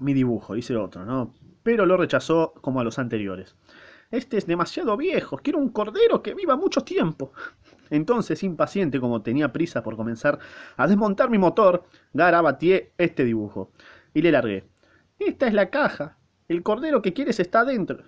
mi 0.00 0.14
dibujo, 0.14 0.56
hice 0.56 0.76
otro, 0.76 1.04
¿no? 1.04 1.32
Pero 1.62 1.86
lo 1.86 1.96
rechazó 1.96 2.54
como 2.60 2.80
a 2.80 2.84
los 2.84 2.98
anteriores. 2.98 3.54
Este 4.10 4.38
es 4.38 4.46
demasiado 4.46 4.96
viejo, 4.96 5.36
quiero 5.36 5.58
un 5.58 5.68
cordero 5.68 6.22
que 6.22 6.34
viva 6.34 6.56
mucho 6.56 6.80
tiempo. 6.80 7.32
Entonces, 7.90 8.42
impaciente 8.42 8.98
como 8.98 9.22
tenía 9.22 9.52
prisa 9.52 9.82
por 9.82 9.96
comenzar 9.96 10.38
a 10.76 10.86
desmontar 10.86 11.30
mi 11.30 11.38
motor, 11.38 11.84
garabateé 12.12 12.92
este 12.98 13.24
dibujo. 13.24 13.70
Y 14.14 14.22
le 14.22 14.32
largué. 14.32 14.64
Esta 15.18 15.46
es 15.46 15.54
la 15.54 15.70
caja. 15.70 16.16
El 16.50 16.64
cordero 16.64 17.00
que 17.00 17.12
quieres 17.12 17.38
está 17.38 17.60
adentro. 17.60 18.02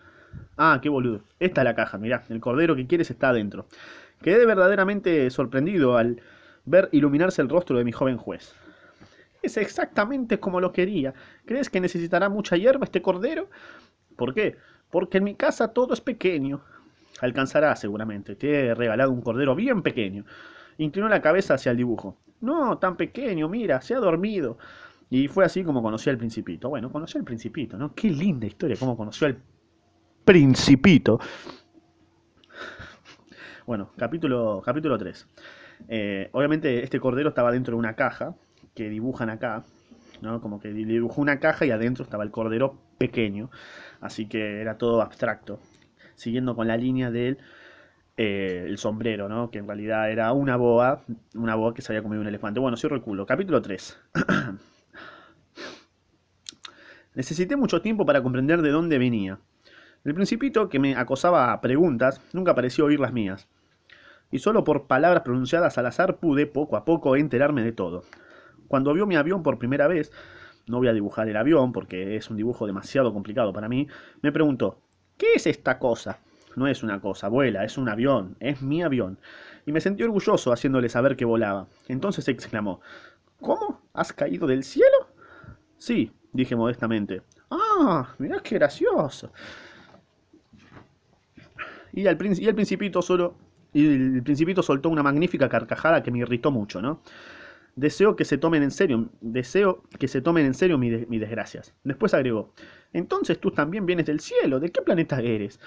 Ah, 0.57 0.81
qué 0.83 0.89
boludo. 0.89 1.23
Esta 1.39 1.61
es 1.61 1.65
la 1.65 1.77
caja, 1.77 1.97
mirá. 1.97 2.25
El 2.29 2.41
cordero 2.41 2.75
que 2.75 2.89
quieres 2.89 3.09
está 3.09 3.29
adentro. 3.29 3.69
Quedé 4.21 4.45
verdaderamente 4.47 5.31
sorprendido 5.31 5.97
al 5.97 6.21
ver 6.65 6.89
iluminarse 6.91 7.41
el 7.41 7.49
rostro 7.49 7.79
de 7.79 7.85
mi 7.85 7.93
joven 7.93 8.17
juez. 8.17 8.53
Es 9.43 9.57
exactamente 9.57 10.41
como 10.41 10.61
lo 10.61 10.73
quería. 10.73 11.15
¿Crees 11.47 11.71
que 11.71 11.81
necesitará 11.81 12.29
mucha 12.29 12.57
hierba 12.57 12.85
este 12.85 13.01
cordero? 13.01 13.49
¿Por 14.17 14.35
qué? 14.35 14.57
Porque 14.91 15.19
en 15.19 15.25
mi 15.25 15.37
casa 15.37 15.69
todo 15.69 15.95
es 15.95 16.01
pequeño. 16.01 16.63
Alcanzará 17.21 17.77
seguramente. 17.77 18.35
Te 18.35 18.67
he 18.67 18.75
regalado 18.75 19.13
un 19.13 19.23
cordero 19.23 19.55
bien 19.55 19.83
pequeño. 19.83 20.25
Inclinó 20.79 21.09
la 21.09 21.23
cabeza 21.23 21.55
hacia 21.55 21.71
el 21.71 21.77
dibujo. 21.77 22.17
No, 22.41 22.77
tan 22.79 22.97
pequeño, 22.97 23.49
mira, 23.49 23.81
se 23.83 23.95
ha 23.95 24.01
dormido. 24.01 24.59
Y 25.13 25.29
fue 25.29 25.45
así 25.45 25.63
como 25.63 25.83
conocí 25.83 26.09
al 26.09 26.17
principito. 26.17 26.71
Bueno, 26.71 26.91
conoció 26.91 27.19
al 27.19 27.27
principito, 27.27 27.77
¿no? 27.77 27.95
Qué 27.95 28.09
linda 28.09 28.47
historia, 28.47 28.77
cómo 28.79 28.97
conoció 28.97 29.27
al 29.27 29.37
principito. 30.25 31.21
Bueno, 33.67 33.91
capítulo, 33.99 34.63
capítulo 34.65 34.97
3. 34.97 35.29
Eh, 35.89 36.31
obviamente 36.33 36.83
este 36.83 36.99
cordero 36.99 37.29
estaba 37.29 37.53
dentro 37.53 37.75
de 37.75 37.79
una 37.79 37.95
caja 37.95 38.35
que 38.75 38.89
dibujan 38.89 39.29
acá, 39.29 39.65
¿no? 40.23 40.41
Como 40.41 40.59
que 40.59 40.73
dibujó 40.73 41.21
una 41.21 41.39
caja 41.41 41.67
y 41.67 41.73
adentro 41.73 42.05
estaba 42.05 42.25
el 42.25 42.31
cordero 42.31 42.79
pequeño, 42.97 43.51
así 44.01 44.27
que 44.27 44.63
era 44.63 44.79
todo 44.79 45.03
abstracto, 45.03 45.61
siguiendo 46.15 46.57
con 46.57 46.69
la 46.69 46.79
línea 46.79 47.11
del 47.11 47.37
eh, 48.17 48.65
el 48.67 48.79
sombrero, 48.79 49.29
¿no? 49.29 49.51
Que 49.51 49.59
en 49.59 49.67
realidad 49.67 50.11
era 50.11 50.33
una 50.33 50.57
boa, 50.57 51.05
una 51.35 51.55
boa 51.55 51.75
que 51.75 51.83
se 51.83 51.93
había 51.93 52.03
comido 52.03 52.23
un 52.23 52.29
elefante. 52.29 52.61
Bueno, 52.61 52.79
cierro 52.79 52.97
el 52.97 53.03
culo. 53.03 53.27
Capítulo 53.27 53.61
3. 53.61 54.01
Necesité 57.15 57.57
mucho 57.57 57.83
tiempo 57.83 58.07
para 58.07 58.23
comprender 58.23 58.63
de 58.63 58.71
dónde 58.71 58.99
venía. 58.99 59.39
El 60.05 60.15
principito, 60.15 60.69
que 60.69 60.79
me 60.79 60.97
acosaba 60.97 61.53
a 61.53 61.61
preguntas, 61.61 62.21
nunca 62.33 62.55
pareció 62.55 62.87
oír 62.87 63.01
las 63.01 63.13
mías. 63.13 63.49
Y 64.31 64.39
solo 64.39 64.65
por 64.65 64.87
palabras 64.87 65.23
pronunciadas 65.23 65.77
al 65.77 65.87
azar 65.87 66.17
pude, 66.17 66.47
poco 66.47 66.77
a 66.77 66.85
poco, 66.85 67.17
enterarme 67.17 67.63
de 67.63 67.73
todo. 67.73 68.05
Cuando 68.67 68.95
vio 68.95 69.07
mi 69.07 69.17
avión 69.17 69.43
por 69.43 69.59
primera 69.59 69.89
vez, 69.89 70.11
no 70.67 70.79
voy 70.79 70.89
a 70.89 70.95
dibujar 70.95 71.29
el 71.29 71.37
avión 71.37 71.73
porque 71.73 72.17
es 72.17 72.31
un 72.31 72.39
dibujo 72.39 72.67
demasiado 72.67 73.13
complicado 73.13 73.53
para 73.53 73.69
mí, 73.69 73.89
me 74.23 74.33
preguntó, 74.33 74.79
¿qué 75.19 75.35
es 75.35 75.47
esta 75.47 75.79
cosa? 75.79 76.19
No 76.57 76.67
es 76.67 76.83
una 76.83 77.01
cosa, 77.01 77.29
vuela, 77.29 77.65
es 77.65 77.77
un 77.77 77.89
avión, 77.89 78.37
es 78.41 78.63
mi 78.63 78.83
avión. 78.83 79.19
Y 79.67 79.73
me 79.73 79.81
sentí 79.81 80.03
orgulloso 80.03 80.53
haciéndole 80.53 80.89
saber 80.89 81.17
que 81.17 81.25
volaba. 81.25 81.67
Entonces 81.89 82.27
exclamó, 82.29 82.81
¿Cómo? 83.43 83.81
¿Has 83.93 84.13
caído 84.13 84.47
del 84.47 84.63
cielo? 84.63 85.09
Sí, 85.77 86.13
dije 86.33 86.57
modestamente. 86.57 87.23
Ah, 87.51 88.15
mirá 88.19 88.41
qué 88.41 88.57
gracioso. 88.57 89.33
Y, 91.93 92.07
al, 92.07 92.19
y 92.39 92.47
el 92.47 92.55
principito 92.55 93.03
solo. 93.03 93.35
Y 93.75 93.87
el 93.87 94.23
principito 94.23 94.63
soltó 94.63 94.91
una 94.91 95.03
magnífica 95.03 95.49
carcajada 95.49 96.03
que 96.03 96.11
me 96.11 96.19
irritó 96.19 96.51
mucho, 96.51 96.83
¿no? 96.83 97.01
Deseo 97.75 98.17
que 98.17 98.27
se 98.27 98.37
tomen 98.37 98.63
en 98.63 98.71
serio, 98.71 99.09
deseo 99.23 99.83
que 99.99 100.07
se 100.07 100.21
tomen 100.21 100.45
en 100.45 100.53
serio 100.53 100.77
mis, 100.77 101.09
desgracias. 101.09 101.75
Después 101.85 102.13
agregó, 102.13 102.53
entonces 102.93 103.41
tú 103.41 103.51
también 103.51 103.87
vienes 103.87 104.05
del 104.05 104.21
cielo, 104.21 104.61
¿de 104.61 104.69
qué 104.71 104.83
planeta 104.83 105.23
eres? 105.23 105.59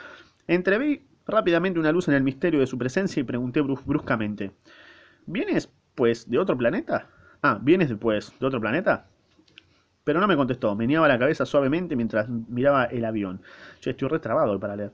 Entreví 0.47 1.03
rápidamente 1.25 1.79
una 1.79 1.91
luz 1.91 2.07
en 2.07 2.13
el 2.13 2.21
misterio 2.21 2.59
de 2.59 2.67
su 2.67 2.77
presencia 2.77 3.19
y 3.19 3.23
pregunté 3.23 3.61
bruscamente, 3.61 4.51
¿vienes, 5.25 5.71
pues, 5.95 6.29
de 6.29 6.37
otro 6.37 6.55
planeta? 6.55 7.09
Ah, 7.41 7.57
¿vienes, 7.59 7.91
pues, 7.99 8.31
de 8.39 8.45
otro 8.45 8.61
planeta? 8.61 9.07
Pero 10.05 10.21
no 10.21 10.27
me 10.27 10.37
contestó, 10.37 10.75
meneaba 10.75 11.07
la 11.07 11.19
cabeza 11.19 11.45
suavemente 11.45 11.95
mientras 11.95 12.29
miraba 12.29 12.85
el 12.85 13.03
avión. 13.03 13.41
Yo 13.81 13.91
estoy 13.91 14.07
retrabado 14.07 14.57
para 14.59 14.75
leer. 14.75 14.93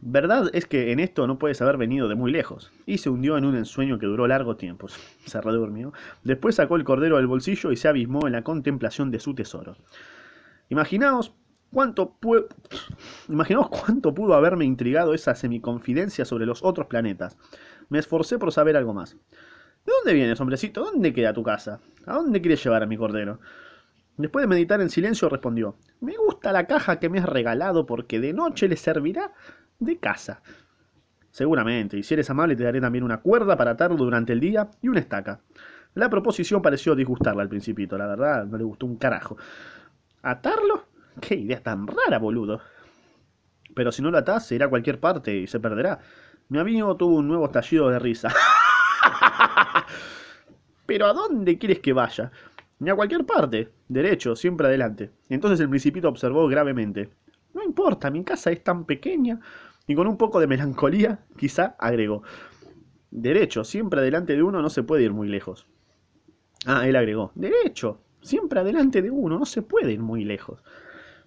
Verdad 0.00 0.48
es 0.52 0.66
que 0.66 0.92
en 0.92 1.00
esto 1.00 1.26
no 1.26 1.40
puedes 1.40 1.60
haber 1.60 1.76
venido 1.76 2.08
de 2.08 2.14
muy 2.14 2.30
lejos. 2.30 2.70
Y 2.86 2.98
se 2.98 3.10
hundió 3.10 3.36
en 3.36 3.44
un 3.44 3.56
ensueño 3.56 3.98
que 3.98 4.06
duró 4.06 4.28
largo 4.28 4.56
tiempo. 4.56 4.86
Se 5.26 5.40
redurmió. 5.40 5.92
Después 6.22 6.54
sacó 6.54 6.76
el 6.76 6.84
cordero 6.84 7.16
del 7.16 7.26
bolsillo 7.26 7.72
y 7.72 7.76
se 7.76 7.88
abismó 7.88 8.26
en 8.28 8.34
la 8.34 8.42
contemplación 8.42 9.10
de 9.10 9.18
su 9.18 9.34
tesoro. 9.34 9.76
Imaginaos 10.68 11.34
cuánto, 11.72 12.16
Imaginaos 13.28 13.68
cuánto 13.68 14.14
pudo 14.14 14.34
haberme 14.34 14.64
intrigado 14.64 15.12
esa 15.12 15.34
semiconfidencia 15.34 16.24
sobre 16.24 16.46
los 16.46 16.62
otros 16.62 16.86
planetas. 16.86 17.36
Me 17.88 17.98
esforcé 17.98 18.38
por 18.38 18.52
saber 18.52 18.76
algo 18.76 18.94
más. 18.94 19.16
¿De 19.84 19.92
dónde 19.92 20.14
vienes, 20.14 20.40
hombrecito? 20.40 20.84
¿Dónde 20.84 21.12
queda 21.12 21.32
tu 21.32 21.42
casa? 21.42 21.80
¿A 22.06 22.14
dónde 22.14 22.40
quieres 22.40 22.62
llevar 22.62 22.84
a 22.84 22.86
mi 22.86 22.96
cordero? 22.96 23.40
Después 24.18 24.42
de 24.42 24.48
meditar 24.48 24.80
en 24.80 24.90
silencio 24.90 25.28
respondió, 25.28 25.76
me 26.00 26.16
gusta 26.16 26.52
la 26.52 26.66
caja 26.66 26.98
que 26.98 27.08
me 27.08 27.20
has 27.20 27.28
regalado 27.28 27.86
porque 27.86 28.18
de 28.18 28.32
noche 28.32 28.66
le 28.66 28.76
servirá 28.76 29.32
de 29.78 29.96
casa. 29.98 30.42
Seguramente, 31.30 31.96
y 31.96 32.02
si 32.02 32.14
eres 32.14 32.28
amable 32.28 32.56
te 32.56 32.64
daré 32.64 32.80
también 32.80 33.04
una 33.04 33.20
cuerda 33.20 33.56
para 33.56 33.70
atarlo 33.70 33.96
durante 33.96 34.32
el 34.32 34.40
día 34.40 34.70
y 34.82 34.88
una 34.88 34.98
estaca. 34.98 35.38
La 35.94 36.10
proposición 36.10 36.60
pareció 36.60 36.96
disgustarle 36.96 37.42
al 37.42 37.48
principito, 37.48 37.96
la 37.96 38.08
verdad, 38.08 38.44
no 38.44 38.58
le 38.58 38.64
gustó 38.64 38.86
un 38.86 38.96
carajo. 38.96 39.36
¿Atarlo? 40.22 40.86
Qué 41.20 41.36
idea 41.36 41.62
tan 41.62 41.86
rara, 41.86 42.18
boludo. 42.18 42.60
Pero 43.72 43.92
si 43.92 44.02
no 44.02 44.10
lo 44.10 44.18
atás, 44.18 44.48
se 44.48 44.56
irá 44.56 44.66
a 44.66 44.70
cualquier 44.70 44.98
parte 44.98 45.36
y 45.36 45.46
se 45.46 45.60
perderá. 45.60 46.00
Mi 46.48 46.58
amigo 46.58 46.96
tuvo 46.96 47.18
un 47.18 47.28
nuevo 47.28 47.46
estallido 47.46 47.88
de 47.88 48.00
risa. 48.00 48.32
¿Pero 50.86 51.06
a 51.06 51.12
dónde 51.12 51.56
quieres 51.56 51.78
que 51.78 51.92
vaya? 51.92 52.32
Ni 52.80 52.90
a 52.90 52.94
cualquier 52.94 53.24
parte. 53.26 53.70
Derecho, 53.88 54.36
siempre 54.36 54.68
adelante. 54.68 55.10
Entonces 55.28 55.60
el 55.60 55.68
principito 55.68 56.08
observó 56.08 56.46
gravemente. 56.46 57.10
No 57.54 57.62
importa, 57.62 58.10
mi 58.10 58.22
casa 58.24 58.50
es 58.50 58.62
tan 58.62 58.84
pequeña. 58.84 59.40
Y 59.86 59.94
con 59.94 60.06
un 60.06 60.16
poco 60.16 60.38
de 60.38 60.46
melancolía, 60.46 61.20
quizá 61.36 61.74
agregó. 61.78 62.22
Derecho, 63.10 63.64
siempre 63.64 64.00
adelante 64.00 64.36
de 64.36 64.42
uno 64.42 64.60
no 64.60 64.68
se 64.68 64.82
puede 64.82 65.02
ir 65.02 65.12
muy 65.12 65.28
lejos. 65.28 65.66
Ah, 66.66 66.86
él 66.86 66.94
agregó. 66.94 67.32
Derecho, 67.34 68.00
siempre 68.20 68.60
adelante 68.60 69.02
de 69.02 69.10
uno 69.10 69.38
no 69.38 69.46
se 69.46 69.62
puede 69.62 69.92
ir 69.92 70.00
muy 70.00 70.24
lejos. 70.24 70.62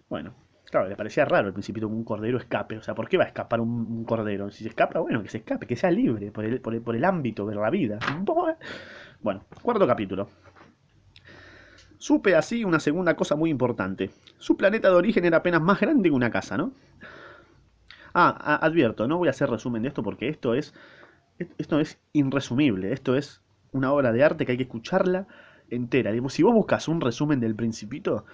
Bueno, 0.09 0.35
claro, 0.65 0.87
le 0.87 0.95
parecía 0.95 1.25
raro 1.25 1.47
al 1.47 1.53
principito 1.53 1.87
que 1.87 1.93
un 1.93 2.03
cordero 2.03 2.37
escape. 2.37 2.77
O 2.77 2.83
sea, 2.83 2.93
¿por 2.93 3.09
qué 3.09 3.17
va 3.17 3.23
a 3.23 3.27
escapar 3.27 3.59
un, 3.59 4.05
cordero? 4.05 4.51
Si 4.51 4.63
se 4.63 4.69
escapa, 4.69 4.99
bueno, 4.99 5.23
que 5.23 5.29
se 5.29 5.39
escape, 5.39 5.65
que 5.65 5.75
sea 5.75 5.89
libre 5.89 6.31
por 6.31 6.45
el, 6.45 6.61
por 6.61 6.75
el, 6.75 6.81
por 6.81 6.95
el 6.95 7.03
ámbito 7.03 7.45
de 7.47 7.55
la 7.55 7.69
vida. 7.69 7.97
Bueno, 9.21 9.43
cuarto 9.63 9.87
capítulo. 9.87 10.29
Supe 12.01 12.35
así 12.35 12.63
una 12.63 12.79
segunda 12.79 13.15
cosa 13.15 13.35
muy 13.35 13.51
importante. 13.51 14.09
Su 14.39 14.57
planeta 14.57 14.89
de 14.89 14.95
origen 14.95 15.23
era 15.23 15.37
apenas 15.37 15.61
más 15.61 15.79
grande 15.79 16.09
que 16.09 16.15
una 16.15 16.31
casa, 16.31 16.57
¿no? 16.57 16.71
Ah, 18.11 18.57
advierto, 18.59 19.07
no 19.07 19.19
voy 19.19 19.27
a 19.27 19.29
hacer 19.29 19.51
resumen 19.51 19.83
de 19.83 19.89
esto 19.89 20.01
porque 20.01 20.27
esto 20.27 20.55
es 20.55 20.73
esto 21.59 21.79
es 21.79 21.99
irresumible, 22.11 22.91
esto 22.91 23.15
es 23.15 23.43
una 23.71 23.93
obra 23.93 24.11
de 24.11 24.23
arte 24.23 24.47
que 24.47 24.53
hay 24.53 24.57
que 24.57 24.63
escucharla 24.63 25.27
entera. 25.69 26.11
si 26.29 26.41
vos 26.41 26.55
buscas 26.55 26.87
un 26.87 27.01
resumen 27.01 27.39
del 27.39 27.55
Principito, 27.55 28.25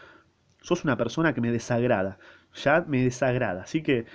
sos 0.62 0.86
una 0.86 0.96
persona 0.96 1.34
que 1.34 1.42
me 1.42 1.52
desagrada, 1.52 2.20
ya 2.54 2.86
me 2.88 3.04
desagrada, 3.04 3.64
así 3.64 3.84
que 3.84 4.06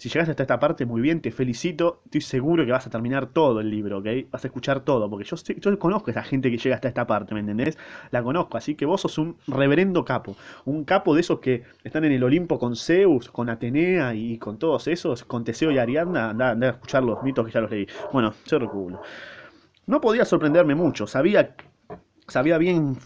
si 0.00 0.08
llegaste 0.08 0.30
hasta 0.30 0.44
esta 0.44 0.58
parte, 0.58 0.86
muy 0.86 1.02
bien, 1.02 1.20
te 1.20 1.30
felicito. 1.30 2.00
Estoy 2.06 2.22
seguro 2.22 2.64
que 2.64 2.72
vas 2.72 2.86
a 2.86 2.90
terminar 2.90 3.26
todo 3.26 3.60
el 3.60 3.70
libro, 3.70 3.98
¿ok? 3.98 4.06
Vas 4.30 4.42
a 4.42 4.46
escuchar 4.46 4.80
todo, 4.80 5.10
porque 5.10 5.28
yo, 5.28 5.78
conozco 5.78 6.08
a 6.08 6.12
esa 6.12 6.22
gente 6.22 6.50
que 6.50 6.56
llega 6.56 6.74
hasta 6.74 6.88
esta 6.88 7.06
parte, 7.06 7.34
¿me 7.34 7.40
entendés? 7.40 7.76
La 8.10 8.22
conozco, 8.22 8.56
así 8.56 8.76
que 8.76 8.86
vos 8.86 9.02
sos 9.02 9.18
un 9.18 9.36
reverendo 9.46 10.02
capo. 10.02 10.36
Un 10.64 10.84
capo 10.84 11.14
de 11.14 11.20
esos 11.20 11.40
que 11.40 11.64
están 11.84 12.06
en 12.06 12.12
el 12.12 12.24
Olimpo 12.24 12.58
con 12.58 12.76
Zeus, 12.76 13.28
con 13.28 13.50
Atenea 13.50 14.14
y 14.14 14.38
con 14.38 14.58
todos 14.58 14.88
esos, 14.88 15.22
con 15.24 15.44
Teseo 15.44 15.70
y 15.70 15.76
Ariadna. 15.76 16.30
Anda, 16.30 16.50
anda 16.52 16.66
a 16.68 16.70
escuchar 16.70 17.02
los 17.02 17.22
mitos 17.22 17.44
que 17.44 17.52
ya 17.52 17.60
los 17.60 17.70
leí. 17.70 17.86
Bueno, 18.10 18.32
yo 18.46 18.58
reculo. 18.58 19.02
No 19.86 20.00
podía 20.00 20.24
sorprenderme 20.24 20.74
mucho, 20.74 21.06
sabía 21.06 21.54
sabía 22.26 22.58
bien 22.58 22.96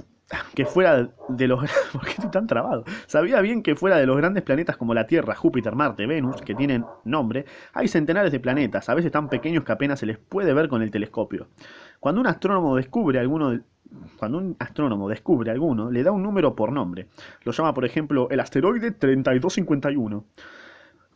que 0.55 0.65
fuera 0.65 1.09
de 1.29 1.49
los... 1.49 1.61
¿Por 1.93 2.05
qué 2.05 2.11
estoy 2.11 2.31
tan 2.31 2.47
trabado? 2.47 2.85
Sabía 3.07 3.41
bien 3.41 3.63
que 3.63 3.77
fuera 3.77 3.97
de 3.97 4.07
los 4.07 4.17
grandes 4.17 4.43
planetas 4.43 4.77
como 4.77 4.95
la 4.95 5.07
Tierra, 5.07 5.35
Júpiter, 5.35 5.75
Marte, 5.75 6.07
Venus, 6.07 6.43
que 6.43 6.55
tienen 6.55 6.85
nombre, 7.05 7.45
hay 7.73 7.89
centenares 7.89 8.33
de 8.33 8.41
planetas, 8.41 8.89
a 8.89 8.95
veces 8.95 9.13
tan 9.13 9.29
pequeños 9.29 9.65
que 9.65 9.73
apenas 9.73 10.01
se 10.01 10.07
les 10.07 10.19
puede 10.19 10.55
ver 10.55 10.69
con 10.69 10.83
el 10.83 10.91
telescopio. 10.91 11.49
Cuando 12.01 12.21
un 12.21 12.27
astrónomo 12.27 12.77
descubre 12.77 13.19
alguno 13.19 13.59
cuando 14.19 14.39
un 14.39 14.57
astrónomo 14.59 15.09
descubre 15.09 15.51
alguno, 15.51 15.91
le 15.91 16.03
da 16.03 16.11
un 16.11 16.23
número 16.23 16.57
por 16.57 16.73
nombre. 16.73 17.07
Lo 17.45 17.53
llama, 17.53 17.75
por 17.75 17.85
ejemplo, 17.85 18.29
el 18.31 18.41
asteroide 18.41 18.91
3251. 18.91 20.25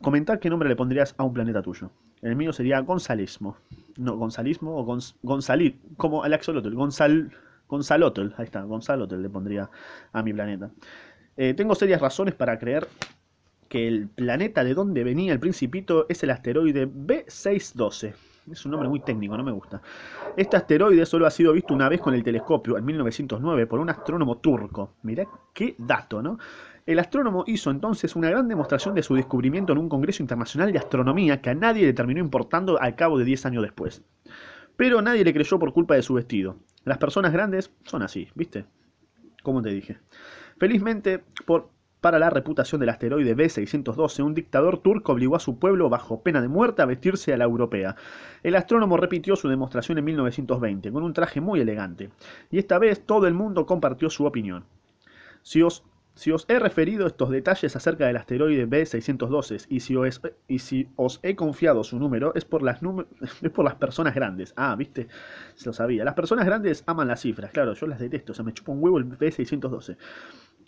Comentar 0.01 0.39
qué 0.39 0.49
nombre 0.49 0.69
le 0.69 0.77
pondrías 0.77 1.13
a 1.17 1.23
un 1.23 1.33
planeta 1.33 1.61
tuyo. 1.61 1.91
El 2.21 2.37
mío 2.37 2.53
sería 2.53 2.79
Gonzalismo. 2.79 3.57
No, 3.97 4.15
Gonzalismo 4.15 4.77
o 4.77 4.99
Gonzalit, 5.23 5.77
como 5.97 6.25
el 6.25 6.33
axolotl. 6.33 6.73
Gonzal... 6.73 7.31
Gonzalotl, 7.69 8.33
ahí 8.37 8.45
está, 8.45 8.63
Gonzalotl 8.63 9.21
le 9.21 9.29
pondría 9.29 9.69
a 10.11 10.23
mi 10.23 10.33
planeta. 10.33 10.71
Eh, 11.37 11.53
tengo 11.53 11.75
serias 11.75 12.01
razones 12.01 12.33
para 12.33 12.59
creer 12.59 12.87
que 13.69 13.87
el 13.87 14.09
planeta 14.09 14.63
de 14.63 14.73
donde 14.73 15.03
venía 15.03 15.31
el 15.31 15.39
principito 15.39 16.05
es 16.09 16.23
el 16.23 16.31
asteroide 16.31 16.87
B612. 16.87 18.13
Es 18.51 18.65
un 18.65 18.71
nombre 18.71 18.89
muy 18.89 18.99
técnico, 19.01 19.37
no 19.37 19.43
me 19.43 19.51
gusta. 19.51 19.81
Este 20.35 20.57
asteroide 20.57 21.05
solo 21.05 21.27
ha 21.27 21.29
sido 21.29 21.53
visto 21.53 21.73
una 21.73 21.87
vez 21.87 22.01
con 22.01 22.15
el 22.15 22.23
telescopio, 22.23 22.77
en 22.77 22.85
1909, 22.85 23.67
por 23.67 23.79
un 23.79 23.91
astrónomo 23.91 24.39
turco. 24.39 24.95
Mirá 25.03 25.25
qué 25.53 25.75
dato, 25.77 26.23
¿no? 26.23 26.39
El 26.85 26.97
astrónomo 26.97 27.43
hizo 27.45 27.69
entonces 27.69 28.15
una 28.15 28.31
gran 28.31 28.47
demostración 28.47 28.95
de 28.95 29.03
su 29.03 29.13
descubrimiento 29.13 29.73
en 29.73 29.77
un 29.77 29.89
Congreso 29.89 30.23
Internacional 30.23 30.71
de 30.71 30.79
Astronomía 30.79 31.39
que 31.39 31.51
a 31.51 31.53
nadie 31.53 31.85
le 31.85 31.93
terminó 31.93 32.19
importando 32.19 32.81
al 32.81 32.95
cabo 32.95 33.19
de 33.19 33.25
10 33.25 33.45
años 33.45 33.61
después. 33.61 34.01
Pero 34.75 35.01
nadie 35.01 35.23
le 35.23 35.33
creyó 35.33 35.59
por 35.59 35.71
culpa 35.71 35.93
de 35.93 36.01
su 36.01 36.15
vestido. 36.15 36.57
Las 36.85 36.97
personas 36.97 37.33
grandes 37.33 37.71
son 37.83 38.03
así, 38.03 38.29
¿viste? 38.35 38.65
Como 39.43 39.61
te 39.61 39.69
dije. 39.69 39.97
Felizmente, 40.57 41.23
por, 41.45 41.69
para 42.01 42.19
la 42.19 42.29
reputación 42.29 42.79
del 42.79 42.89
asteroide 42.89 43.35
B612, 43.35 44.23
un 44.23 44.33
dictador 44.33 44.79
turco 44.79 45.11
obligó 45.11 45.35
a 45.35 45.39
su 45.39 45.59
pueblo, 45.59 45.89
bajo 45.89 46.21
pena 46.23 46.41
de 46.41 46.47
muerte, 46.47 46.81
a 46.81 46.85
vestirse 46.85 47.33
a 47.33 47.37
la 47.37 47.43
europea. 47.43 47.95
El 48.43 48.55
astrónomo 48.55 48.97
repitió 48.97 49.35
su 49.35 49.49
demostración 49.49 49.97
en 49.97 50.05
1920, 50.05 50.91
con 50.91 51.03
un 51.03 51.13
traje 51.13 51.41
muy 51.41 51.59
elegante. 51.59 52.09
Y 52.51 52.59
esta 52.59 52.79
vez 52.79 53.05
todo 53.05 53.27
el 53.27 53.33
mundo 53.33 53.65
compartió 53.65 54.09
su 54.09 54.25
opinión. 54.25 54.65
Si 55.41 55.61
os 55.61 55.83
si 56.19 56.31
os 56.31 56.45
he 56.49 56.59
referido 56.59 57.07
estos 57.07 57.29
detalles 57.29 57.77
acerca 57.77 58.05
del 58.05 58.17
asteroide 58.17 58.67
B612 58.67 59.67
y 59.69 60.59
si 60.59 60.89
os, 60.97 61.19
he 61.23 61.35
confiado 61.37 61.81
su 61.85 61.97
número 61.97 62.33
es 62.35 62.43
por, 62.43 62.61
las 62.61 62.81
es 63.41 63.49
por 63.51 63.63
las 63.63 63.75
personas 63.75 64.13
grandes. 64.13 64.53
Ah, 64.57 64.75
viste, 64.75 65.07
se 65.55 65.67
lo 65.67 65.73
sabía. 65.73 66.03
Las 66.03 66.15
personas 66.15 66.45
grandes 66.45 66.83
aman 66.87 67.07
las 67.07 67.21
cifras, 67.21 67.51
claro, 67.51 67.73
yo 67.73 67.87
las 67.87 67.99
detesto, 67.99 68.33
o 68.33 68.35
sea, 68.35 68.43
me 68.43 68.53
chupa 68.53 68.73
un 68.73 68.83
huevo 68.83 68.97
el 68.97 69.05
B612. 69.05 69.95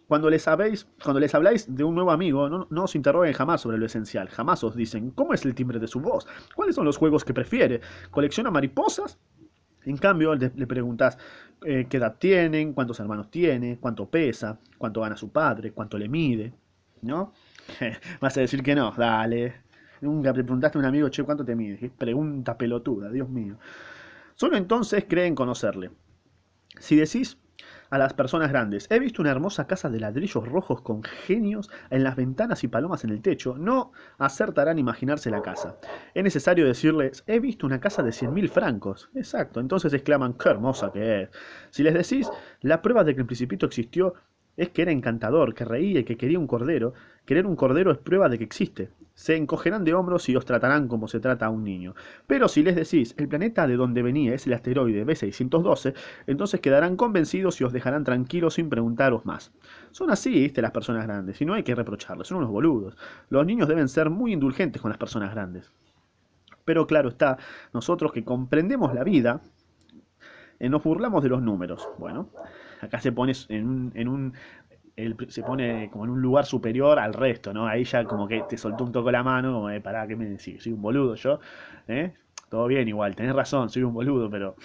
Cuando 0.07 0.29
les, 0.29 0.47
habéis, 0.47 0.87
cuando 1.03 1.19
les 1.19 1.35
habláis 1.35 1.73
de 1.75 1.83
un 1.83 1.95
nuevo 1.95 2.11
amigo, 2.11 2.47
no, 2.47 2.67
no, 2.69 2.83
os 2.85 2.95
interroguen 2.95 3.33
jamás 3.33 3.59
sobre 3.59 3.77
lo 3.77 3.85
esencial. 3.85 4.29
Jamás 4.29 4.63
os 4.63 4.75
dicen, 4.75 5.11
¿cómo 5.11 5.33
es 5.33 5.43
el 5.45 5.53
timbre 5.53 5.79
de 5.79 5.87
su 5.87 5.99
voz? 5.99 6.27
¿Cuáles 6.55 6.75
son 6.75 6.85
los 6.85 6.97
juegos 6.97 7.25
que 7.25 7.33
prefiere? 7.33 7.81
¿Colecciona 8.09 8.51
mariposas? 8.51 9.19
En 9.85 9.97
cambio, 9.97 10.35
le, 10.35 10.49
preguntás, 10.67 11.17
eh, 11.63 11.87
qué 11.89 11.97
edad 11.97 12.15
tienen, 12.19 12.73
cuántos 12.73 12.99
hermanos 12.99 13.31
tiene, 13.31 13.77
cuánto 13.79 14.09
pesa, 14.09 14.59
cuánto 14.77 15.01
gana 15.01 15.17
su 15.17 15.31
padre, 15.31 15.71
cuánto 15.71 15.97
le 15.97 16.07
mide, 16.07 16.53
¿no? 17.01 17.33
Vas 18.21 18.37
a 18.37 18.41
decir 18.41 18.61
que 18.63 18.75
no, 18.75 18.91
dale. 18.91 19.55
Nunca 20.01 20.33
te 20.33 20.43
preguntaste 20.43 20.77
a 20.77 20.81
un 20.81 20.85
amigo, 20.85 21.09
che, 21.09 21.23
¿cuánto 21.23 21.45
te 21.45 21.55
mide? 21.55 21.91
Pregunta 21.97 22.57
pelotuda, 22.57 23.09
Dios 23.09 23.29
mío. 23.29 23.57
Solo 24.35 24.57
entonces 24.57 25.05
creen 25.07 25.35
conocerle. 25.35 25.91
Si 26.79 26.95
decís 26.95 27.37
a 27.91 27.97
las 27.97 28.13
personas 28.13 28.49
grandes, 28.49 28.87
he 28.89 28.99
visto 28.99 29.21
una 29.21 29.31
hermosa 29.31 29.67
casa 29.67 29.89
de 29.89 29.99
ladrillos 29.99 30.47
rojos 30.47 30.81
con 30.81 31.03
genios 31.03 31.69
en 31.89 32.03
las 32.03 32.15
ventanas 32.15 32.63
y 32.63 32.69
palomas 32.69 33.03
en 33.03 33.11
el 33.11 33.21
techo, 33.21 33.57
no 33.57 33.91
acertarán 34.17 34.79
imaginarse 34.79 35.29
la 35.29 35.41
casa. 35.41 35.77
Es 36.13 36.23
necesario 36.23 36.65
decirles, 36.65 37.23
he 37.27 37.39
visto 37.39 37.67
una 37.67 37.81
casa 37.81 38.01
de 38.01 38.13
cien 38.13 38.33
mil 38.33 38.49
francos. 38.49 39.09
Exacto, 39.13 39.59
entonces 39.59 39.93
exclaman, 39.93 40.33
qué 40.33 40.49
hermosa 40.49 40.91
que 40.91 41.23
es. 41.23 41.29
Si 41.69 41.83
les 41.83 41.93
decís, 41.93 42.29
la 42.61 42.81
prueba 42.81 43.03
de 43.03 43.13
que 43.13 43.21
el 43.21 43.27
principito 43.27 43.65
existió 43.65 44.13
es 44.55 44.69
que 44.69 44.83
era 44.83 44.91
encantador, 44.91 45.53
que 45.53 45.65
reía 45.65 45.99
y 45.99 46.03
que 46.03 46.17
quería 46.17 46.39
un 46.39 46.47
cordero. 46.47 46.93
Querer 47.25 47.45
un 47.45 47.55
cordero 47.55 47.91
es 47.91 47.97
prueba 47.97 48.29
de 48.29 48.37
que 48.37 48.43
existe. 48.43 48.89
Se 49.21 49.35
encogerán 49.35 49.83
de 49.83 49.93
hombros 49.93 50.27
y 50.29 50.35
os 50.35 50.45
tratarán 50.45 50.87
como 50.87 51.07
se 51.07 51.19
trata 51.19 51.45
a 51.45 51.51
un 51.51 51.63
niño. 51.63 51.93
Pero 52.25 52.47
si 52.47 52.63
les 52.63 52.75
decís, 52.75 53.13
el 53.19 53.27
planeta 53.27 53.67
de 53.67 53.75
donde 53.75 54.01
venía 54.01 54.33
es 54.33 54.47
el 54.47 54.53
asteroide 54.53 55.05
B612, 55.05 55.93
entonces 56.25 56.59
quedarán 56.59 56.95
convencidos 56.95 57.61
y 57.61 57.63
os 57.63 57.71
dejarán 57.71 58.03
tranquilos 58.03 58.55
sin 58.55 58.67
preguntaros 58.67 59.23
más. 59.23 59.51
Son 59.91 60.09
así, 60.09 60.31
viste, 60.31 60.63
las 60.63 60.71
personas 60.71 61.05
grandes, 61.05 61.39
y 61.39 61.45
no 61.45 61.53
hay 61.53 61.61
que 61.61 61.75
reprocharles, 61.75 62.29
son 62.29 62.39
unos 62.39 62.49
boludos. 62.49 62.97
Los 63.29 63.45
niños 63.45 63.67
deben 63.67 63.89
ser 63.89 64.09
muy 64.09 64.33
indulgentes 64.33 64.81
con 64.81 64.89
las 64.89 64.97
personas 64.97 65.29
grandes. 65.29 65.71
Pero 66.65 66.87
claro 66.87 67.09
está, 67.09 67.37
nosotros 67.75 68.11
que 68.13 68.25
comprendemos 68.25 68.91
la 68.95 69.03
vida, 69.03 69.43
eh, 70.57 70.67
nos 70.67 70.83
burlamos 70.83 71.21
de 71.21 71.29
los 71.29 71.43
números. 71.43 71.87
Bueno, 71.99 72.29
acá 72.81 72.99
se 72.99 73.11
pone 73.11 73.33
en 73.49 73.67
un, 73.67 73.91
en 73.93 74.07
un 74.07 74.33
se 75.29 75.43
pone 75.43 75.89
como 75.89 76.05
en 76.05 76.11
un 76.11 76.21
lugar 76.21 76.45
superior 76.45 76.99
al 76.99 77.13
resto, 77.13 77.53
¿no? 77.53 77.67
Ahí 77.67 77.83
ya 77.83 78.03
como 78.03 78.27
que 78.27 78.43
te 78.47 78.57
soltó 78.57 78.83
un 78.83 78.91
toque 78.91 79.11
la 79.11 79.23
mano, 79.23 79.53
como 79.53 79.69
de, 79.69 79.81
pará, 79.81 80.07
¿qué 80.07 80.15
me 80.15 80.25
decís? 80.25 80.63
Soy 80.63 80.73
un 80.73 80.81
boludo 80.81 81.15
yo, 81.15 81.39
¿eh? 81.87 82.13
Todo 82.49 82.67
bien 82.67 82.87
igual, 82.87 83.15
tenés 83.15 83.33
razón, 83.35 83.69
soy 83.69 83.83
un 83.83 83.93
boludo, 83.93 84.29
pero 84.29 84.55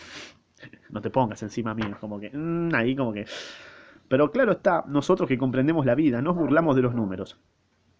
no 0.90 1.00
te 1.00 1.10
pongas 1.10 1.42
encima 1.42 1.74
mío, 1.74 1.96
como 2.00 2.18
que, 2.20 2.30
mm, 2.30 2.74
ahí 2.74 2.96
como 2.96 3.12
que... 3.12 3.26
Pero 4.08 4.30
claro 4.30 4.52
está, 4.52 4.84
nosotros 4.86 5.28
que 5.28 5.38
comprendemos 5.38 5.84
la 5.84 5.94
vida, 5.94 6.22
nos 6.22 6.36
burlamos 6.36 6.76
de 6.76 6.82
los 6.82 6.94
números. 6.94 7.40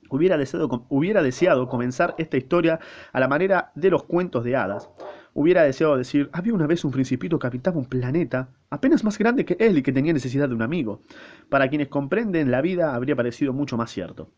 Hubiera 0.09 0.39
deseado, 0.39 0.87
hubiera 0.89 1.21
deseado 1.21 1.69
comenzar 1.69 2.15
esta 2.19 2.37
historia 2.37 2.79
a 3.13 3.19
la 3.19 3.27
manera 3.27 3.73
de 3.75 3.91
los 3.91 4.05
cuentos 4.05 4.45
de 4.45 4.55
hadas, 4.55 4.89
Hubiera 5.39 5.65
deseado 5.65 5.99
decir, 5.99 6.31
había 6.33 6.55
una 6.55 6.67
vez 6.67 6.83
un 6.83 6.91
principito 6.91 7.39
que 7.39 7.47
habitaba 7.47 7.77
un 7.77 7.85
planeta 7.85 8.49
apenas 8.71 9.05
más 9.05 9.19
grande 9.19 9.45
que 9.45 9.59
él 9.61 9.77
y 9.77 9.83
que 9.83 9.93
tenía 9.93 10.15
necesidad 10.15 10.49
de 10.49 10.55
un 10.55 10.63
amigo. 10.63 11.03
Para 11.51 11.69
quienes 11.69 11.89
comprenden 11.89 12.51
la 12.51 12.63
vida 12.63 12.95
habría 12.95 13.17
parecido 13.17 13.53
mucho 13.53 13.77
más 13.77 13.91
cierto. 13.91 14.31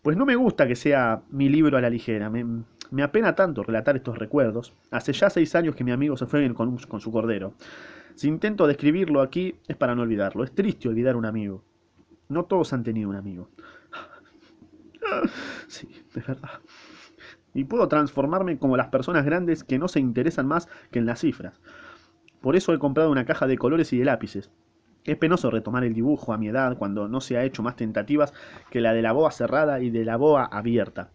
Pues 0.00 0.16
no 0.16 0.24
me 0.24 0.36
gusta 0.36 0.68
que 0.68 0.76
sea 0.76 1.22
mi 1.30 1.48
libro 1.48 1.76
a 1.76 1.80
la 1.80 1.90
ligera, 1.90 2.30
me, 2.30 3.02
apena 3.02 3.34
tanto 3.34 3.64
relatar 3.64 3.96
estos 3.96 4.16
recuerdos. 4.16 4.72
Hace 4.92 5.12
ya 5.12 5.28
seis 5.28 5.56
años 5.56 5.74
que 5.74 5.82
mi 5.82 5.90
amigo 5.90 6.16
se 6.16 6.26
fue 6.26 6.54
con, 6.54 6.76
con 6.76 7.00
su 7.00 7.10
cordero. 7.10 7.54
Si 8.14 8.28
intento 8.28 8.68
describirlo 8.68 9.22
aquí 9.22 9.56
es 9.66 9.74
para 9.74 9.96
no 9.96 10.02
olvidarlo. 10.02 10.44
Es 10.44 10.52
triste 10.52 10.88
olvidar 10.88 11.16
un 11.16 11.26
amigo. 11.26 11.64
No 12.28 12.44
todos 12.44 12.72
han 12.72 12.84
tenido 12.84 13.10
un 13.10 13.16
amigo. 13.16 13.48
Sí, 15.66 15.88
es 16.14 16.26
verdad 16.26 16.60
y 17.54 17.64
puedo 17.64 17.88
transformarme 17.88 18.58
como 18.58 18.76
las 18.76 18.88
personas 18.88 19.24
grandes 19.24 19.64
que 19.64 19.78
no 19.78 19.88
se 19.88 20.00
interesan 20.00 20.46
más 20.46 20.68
que 20.90 20.98
en 20.98 21.06
las 21.06 21.20
cifras. 21.20 21.60
Por 22.40 22.56
eso 22.56 22.74
he 22.74 22.78
comprado 22.78 23.10
una 23.10 23.24
caja 23.24 23.46
de 23.46 23.58
colores 23.58 23.92
y 23.92 23.98
de 23.98 24.04
lápices. 24.04 24.50
Es 25.04 25.16
penoso 25.16 25.50
retomar 25.50 25.82
el 25.82 25.94
dibujo 25.94 26.32
a 26.32 26.38
mi 26.38 26.48
edad 26.48 26.76
cuando 26.76 27.08
no 27.08 27.20
se 27.20 27.36
ha 27.36 27.44
hecho 27.44 27.62
más 27.62 27.74
tentativas 27.74 28.32
que 28.70 28.80
la 28.80 28.92
de 28.92 29.02
la 29.02 29.12
boa 29.12 29.32
cerrada 29.32 29.80
y 29.80 29.90
de 29.90 30.04
la 30.04 30.16
boa 30.16 30.44
abierta, 30.44 31.10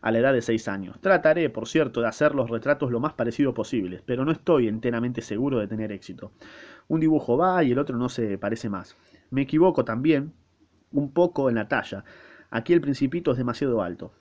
a 0.00 0.12
la 0.12 0.18
edad 0.18 0.32
de 0.32 0.42
6 0.42 0.68
años. 0.68 1.00
Trataré, 1.00 1.50
por 1.50 1.66
cierto, 1.66 2.00
de 2.00 2.06
hacer 2.06 2.36
los 2.36 2.50
retratos 2.50 2.92
lo 2.92 3.00
más 3.00 3.14
parecido 3.14 3.52
posible, 3.52 4.00
pero 4.06 4.24
no 4.24 4.30
estoy 4.30 4.68
enteramente 4.68 5.22
seguro 5.22 5.58
de 5.58 5.66
tener 5.66 5.90
éxito. 5.90 6.30
Un 6.86 7.00
dibujo 7.00 7.36
va 7.36 7.64
y 7.64 7.72
el 7.72 7.80
otro 7.80 7.96
no 7.96 8.08
se 8.08 8.38
parece 8.38 8.68
más. 8.68 8.96
Me 9.30 9.42
equivoco 9.42 9.84
también 9.84 10.32
un 10.92 11.10
poco 11.12 11.48
en 11.48 11.56
la 11.56 11.66
talla. 11.66 12.04
Aquí 12.50 12.72
el 12.72 12.80
principito 12.80 13.32
es 13.32 13.38
demasiado 13.38 13.82
alto. 13.82 14.12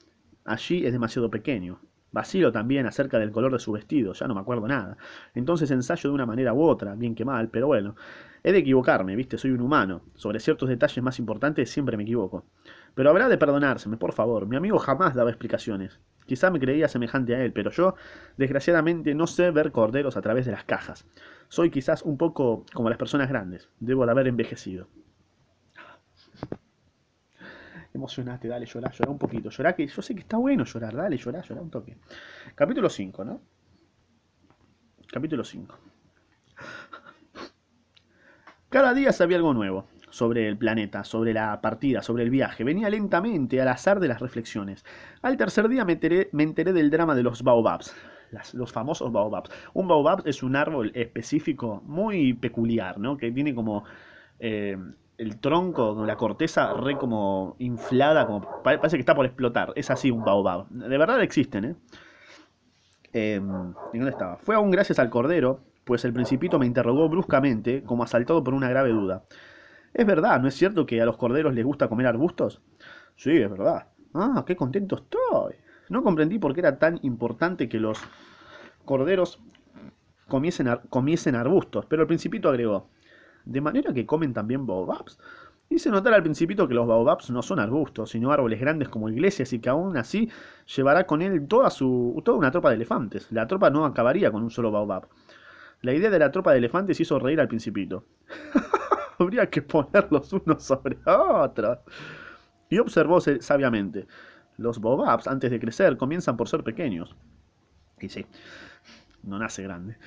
Allí 0.45 0.85
es 0.85 0.91
demasiado 0.91 1.29
pequeño. 1.29 1.79
Vacilo 2.11 2.51
también 2.51 2.85
acerca 2.85 3.19
del 3.19 3.31
color 3.31 3.53
de 3.53 3.59
su 3.59 3.71
vestido, 3.71 4.13
ya 4.13 4.27
no 4.27 4.35
me 4.35 4.41
acuerdo 4.41 4.67
nada. 4.67 4.97
Entonces 5.33 5.71
ensayo 5.71 6.09
de 6.09 6.15
una 6.15 6.25
manera 6.25 6.53
u 6.53 6.63
otra, 6.63 6.95
bien 6.95 7.15
que 7.15 7.23
mal, 7.23 7.49
pero 7.49 7.67
bueno. 7.67 7.95
He 8.43 8.51
de 8.51 8.57
equivocarme, 8.57 9.15
viste, 9.15 9.37
soy 9.37 9.51
un 9.51 9.61
humano. 9.61 10.01
Sobre 10.15 10.39
ciertos 10.39 10.67
detalles 10.67 11.01
más 11.03 11.19
importantes 11.19 11.69
siempre 11.69 11.95
me 11.95 12.03
equivoco. 12.03 12.43
Pero 12.95 13.09
habrá 13.09 13.29
de 13.29 13.37
perdonárseme, 13.37 13.97
por 13.97 14.13
favor. 14.13 14.45
Mi 14.47 14.57
amigo 14.57 14.77
jamás 14.79 15.15
daba 15.15 15.29
explicaciones. 15.29 15.99
Quizá 16.25 16.49
me 16.49 16.59
creía 16.59 16.87
semejante 16.87 17.35
a 17.35 17.45
él, 17.45 17.53
pero 17.53 17.71
yo, 17.71 17.95
desgraciadamente, 18.37 19.15
no 19.15 19.27
sé 19.27 19.51
ver 19.51 19.71
corderos 19.71 20.17
a 20.17 20.21
través 20.21 20.45
de 20.45 20.51
las 20.51 20.65
cajas. 20.65 21.05
Soy 21.47 21.69
quizás 21.69 22.01
un 22.01 22.17
poco 22.17 22.65
como 22.73 22.89
las 22.89 22.97
personas 22.97 23.29
grandes. 23.29 23.69
Debo 23.79 24.05
de 24.05 24.11
haber 24.11 24.27
envejecido 24.27 24.87
emocionate, 27.93 28.47
dale, 28.47 28.65
llorá, 28.65 28.91
llorá 28.91 29.11
un 29.11 29.17
poquito. 29.17 29.49
Llorá 29.49 29.73
que 29.73 29.87
yo 29.87 30.01
sé 30.01 30.13
que 30.15 30.21
está 30.21 30.37
bueno 30.37 30.63
llorar, 30.63 30.95
dale, 30.95 31.17
llorá, 31.17 31.41
llorá 31.41 31.61
un 31.61 31.69
toque. 31.69 31.97
Capítulo 32.55 32.89
5, 32.89 33.25
¿no? 33.25 33.41
Capítulo 35.11 35.43
5. 35.43 35.77
Cada 38.69 38.93
día 38.93 39.11
sabía 39.11 39.35
algo 39.37 39.53
nuevo 39.53 39.87
sobre 40.09 40.47
el 40.47 40.57
planeta, 40.57 41.03
sobre 41.03 41.33
la 41.33 41.59
partida, 41.59 42.01
sobre 42.01 42.23
el 42.23 42.29
viaje. 42.29 42.63
Venía 42.63 42.89
lentamente 42.89 43.59
al 43.59 43.67
azar 43.67 43.99
de 43.99 44.07
las 44.07 44.21
reflexiones. 44.21 44.85
Al 45.21 45.35
tercer 45.37 45.67
día 45.67 45.83
me 45.83 45.93
enteré, 45.93 46.73
del 46.73 46.89
drama 46.89 47.15
de 47.15 47.23
los 47.23 47.43
baobabs. 47.43 47.93
los 48.53 48.71
famosos 48.71 49.11
baobabs. 49.11 49.49
Un 49.73 49.87
baobab 49.89 50.21
es 50.25 50.41
un 50.43 50.55
árbol 50.55 50.91
específico 50.95 51.81
muy 51.85 52.33
peculiar, 52.33 52.97
¿no? 52.97 53.17
Que 53.17 53.31
tiene 53.31 53.53
como 53.53 53.83
eh, 54.39 54.77
el 55.21 55.39
tronco, 55.39 56.03
la 56.03 56.17
corteza 56.17 56.73
re 56.73 56.97
como 56.97 57.55
inflada, 57.59 58.25
como 58.25 58.41
parece 58.63 58.97
que 58.97 59.01
está 59.01 59.13
por 59.13 59.27
explotar. 59.27 59.71
Es 59.75 59.91
así 59.91 60.09
un 60.09 60.25
baobab. 60.25 60.67
De 60.69 60.97
verdad 60.97 61.21
existen, 61.21 61.65
¿eh? 61.65 61.75
eh 63.13 63.39
dónde 63.39 64.09
estaba? 64.09 64.37
Fue 64.37 64.55
aún 64.55 64.71
gracias 64.71 64.97
al 64.97 65.11
cordero, 65.11 65.59
pues 65.83 66.05
el 66.05 66.13
principito 66.13 66.57
me 66.57 66.65
interrogó 66.65 67.07
bruscamente, 67.07 67.83
como 67.83 68.03
asaltado 68.03 68.43
por 68.43 68.55
una 68.55 68.67
grave 68.67 68.89
duda. 68.89 69.21
¿Es 69.93 70.07
verdad, 70.07 70.41
no 70.41 70.47
es 70.47 70.55
cierto 70.55 70.87
que 70.87 70.99
a 70.99 71.05
los 71.05 71.17
corderos 71.17 71.53
les 71.53 71.65
gusta 71.65 71.87
comer 71.87 72.07
arbustos? 72.07 72.59
Sí, 73.15 73.37
es 73.37 73.49
verdad. 73.51 73.89
Ah, 74.15 74.43
qué 74.47 74.55
contento 74.55 74.95
estoy. 74.95 75.53
No 75.89 76.01
comprendí 76.01 76.39
por 76.39 76.55
qué 76.55 76.61
era 76.61 76.79
tan 76.79 76.97
importante 77.03 77.69
que 77.69 77.79
los 77.79 77.99
corderos 78.85 79.39
comiesen, 80.27 80.67
comiesen 80.89 81.35
arbustos, 81.35 81.85
pero 81.85 82.01
el 82.01 82.07
principito 82.07 82.49
agregó, 82.49 82.89
de 83.45 83.61
manera 83.61 83.93
que 83.93 84.05
comen 84.05 84.33
también 84.33 84.65
baobabs. 84.65 85.17
Hice 85.69 85.89
notar 85.89 86.13
al 86.13 86.21
principito 86.21 86.67
que 86.67 86.73
los 86.73 86.85
baobabs 86.85 87.29
no 87.29 87.41
son 87.41 87.59
arbustos, 87.59 88.09
sino 88.09 88.31
árboles 88.31 88.59
grandes 88.59 88.89
como 88.89 89.07
iglesias 89.07 89.53
y 89.53 89.59
que 89.59 89.69
aún 89.69 89.95
así 89.95 90.29
llevará 90.75 91.05
con 91.05 91.21
él 91.21 91.47
toda, 91.47 91.69
su, 91.69 92.21
toda 92.25 92.37
una 92.37 92.51
tropa 92.51 92.69
de 92.69 92.75
elefantes. 92.75 93.31
La 93.31 93.47
tropa 93.47 93.69
no 93.69 93.85
acabaría 93.85 94.31
con 94.31 94.43
un 94.43 94.51
solo 94.51 94.69
baobab. 94.69 95.07
La 95.81 95.93
idea 95.93 96.09
de 96.09 96.19
la 96.19 96.31
tropa 96.31 96.51
de 96.51 96.57
elefantes 96.57 96.99
hizo 96.99 97.17
reír 97.19 97.39
al 97.39 97.47
principito. 97.47 98.03
Habría 99.17 99.49
que 99.49 99.61
ponerlos 99.61 100.33
unos 100.33 100.61
sobre 100.63 100.97
otros. 101.05 101.79
Y 102.69 102.77
observó 102.77 103.21
sabiamente. 103.21 104.07
Los 104.57 104.79
baobabs, 104.81 105.27
antes 105.27 105.51
de 105.51 105.59
crecer, 105.59 105.95
comienzan 105.97 106.35
por 106.37 106.49
ser 106.49 106.63
pequeños. 106.63 107.15
Y 107.99 108.09
sí, 108.09 108.25
no 109.23 109.39
nace 109.39 109.63
grande. 109.63 109.97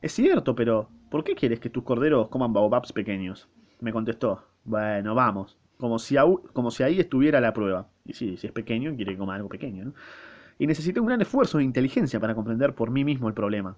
Es 0.00 0.12
cierto, 0.12 0.54
pero 0.54 0.88
¿por 1.10 1.24
qué 1.24 1.34
quieres 1.34 1.58
que 1.58 1.70
tus 1.70 1.82
corderos 1.82 2.28
coman 2.28 2.52
baobabs 2.52 2.92
pequeños? 2.92 3.48
Me 3.80 3.92
contestó. 3.92 4.44
Bueno, 4.64 5.14
vamos. 5.14 5.58
Como 5.76 5.98
si, 5.98 6.16
ahí 6.16 7.00
estuviera 7.00 7.40
la 7.40 7.52
prueba. 7.52 7.88
Y 8.04 8.12
sí, 8.12 8.36
si 8.36 8.46
es 8.46 8.52
pequeño, 8.52 8.94
quiere 8.94 9.12
que 9.12 9.18
coma 9.18 9.34
algo 9.34 9.48
pequeño. 9.48 9.86
¿no? 9.86 9.94
Y 10.58 10.66
necesité 10.66 11.00
un 11.00 11.06
gran 11.06 11.20
esfuerzo 11.20 11.58
de 11.58 11.64
inteligencia 11.64 12.20
para 12.20 12.34
comprender 12.34 12.74
por 12.74 12.90
mí 12.90 13.04
mismo 13.04 13.28
el 13.28 13.34
problema. 13.34 13.76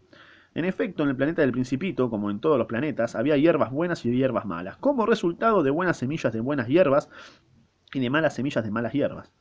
En 0.54 0.64
efecto, 0.64 1.04
en 1.04 1.10
el 1.10 1.16
planeta 1.16 1.42
del 1.42 1.52
Principito, 1.52 2.10
como 2.10 2.30
en 2.30 2.40
todos 2.40 2.58
los 2.58 2.66
planetas, 2.66 3.14
había 3.14 3.36
hierbas 3.36 3.70
buenas 3.70 4.04
y 4.04 4.10
hierbas 4.10 4.44
malas. 4.44 4.76
Como 4.78 5.06
resultado 5.06 5.62
de 5.62 5.70
buenas 5.70 5.98
semillas 5.98 6.32
de 6.32 6.40
buenas 6.40 6.68
hierbas 6.68 7.08
y 7.94 8.00
de 8.00 8.10
malas 8.10 8.34
semillas 8.34 8.64
de 8.64 8.70
malas 8.70 8.92
hierbas. 8.92 9.32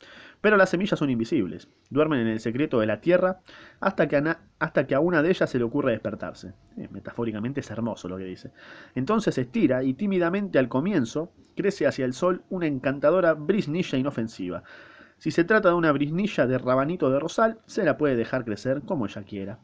Pero 0.42 0.56
las 0.56 0.70
semillas 0.70 0.98
son 0.98 1.10
invisibles, 1.10 1.68
duermen 1.90 2.22
en 2.22 2.28
el 2.28 2.40
secreto 2.40 2.80
de 2.80 2.86
la 2.86 3.02
tierra 3.02 3.40
hasta 3.82 4.08
que 4.08 4.16
a, 4.16 4.40
hasta 4.60 4.88
que 4.88 4.96
a 4.96 5.02
una 5.02 5.22
de 5.22 5.30
ellas 5.30 5.50
se 5.50 5.58
le 5.58 5.66
ocurre 5.66 5.92
despertarse. 5.92 6.54
Eh, 6.78 6.88
metafóricamente 6.92 7.60
es 7.60 7.70
hermoso 7.72 8.08
lo 8.08 8.18
que 8.18 8.24
dice. 8.24 8.52
Entonces 8.96 9.38
estira 9.38 9.84
y 9.84 9.94
tímidamente 9.94 10.58
al 10.58 10.70
comienzo 10.70 11.32
crece 11.58 11.88
hacia 11.88 12.06
el 12.06 12.14
sol 12.14 12.44
una 12.50 12.68
encantadora 12.68 13.34
brisnilla 13.34 13.98
inofensiva. 13.98 14.64
Si 15.18 15.32
se 15.32 15.44
trata 15.44 15.70
de 15.70 15.76
una 15.76 15.92
brisnilla 15.92 16.48
de 16.48 16.58
rabanito 16.58 17.10
de 17.12 17.20
rosal, 17.20 17.60
se 17.66 17.84
la 17.84 17.98
puede 17.98 18.16
dejar 18.16 18.46
crecer 18.46 18.84
como 18.84 19.06
ella 19.06 19.24
quiera. 19.24 19.60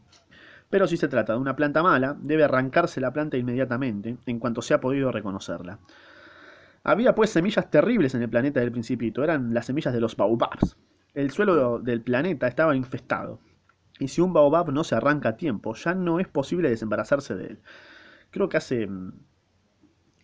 Pero 0.70 0.88
si 0.88 0.98
se 0.98 1.08
trata 1.08 1.34
de 1.34 1.40
una 1.40 1.56
planta 1.56 1.82
mala, 1.84 2.18
debe 2.20 2.44
arrancarse 2.44 3.00
la 3.00 3.14
planta 3.14 3.38
inmediatamente, 3.38 4.18
en 4.26 4.40
cuanto 4.40 4.62
se 4.62 4.74
ha 4.74 4.82
podido 4.82 5.12
reconocerla. 5.12 5.80
Había 6.86 7.16
pues 7.16 7.32
semillas 7.32 7.70
terribles 7.70 8.16
en 8.16 8.22
el 8.22 8.30
planeta 8.30 8.62
del 8.62 8.72
Principito, 8.72 9.24
eran 9.24 9.54
las 9.54 9.66
semillas 9.66 9.94
de 9.94 10.00
los 10.00 10.16
baobabs. 10.16 10.78
El 11.14 11.32
suelo 11.32 11.80
del 11.80 12.02
planeta 12.02 12.48
estaba 12.48 12.76
infestado, 12.76 13.40
y 14.00 14.08
si 14.08 14.22
un 14.22 14.34
baobab 14.34 14.72
no 14.72 14.84
se 14.84 14.96
arranca 14.96 15.30
a 15.30 15.38
tiempo, 15.38 15.74
ya 15.74 15.96
no 15.96 16.20
es 16.20 16.28
posible 16.28 16.70
desembarazarse 16.70 17.36
de 17.36 17.48
él. 17.48 17.60
Creo 18.32 18.50
que 18.50 18.58
hace 18.58 18.88
mm, 18.88 19.14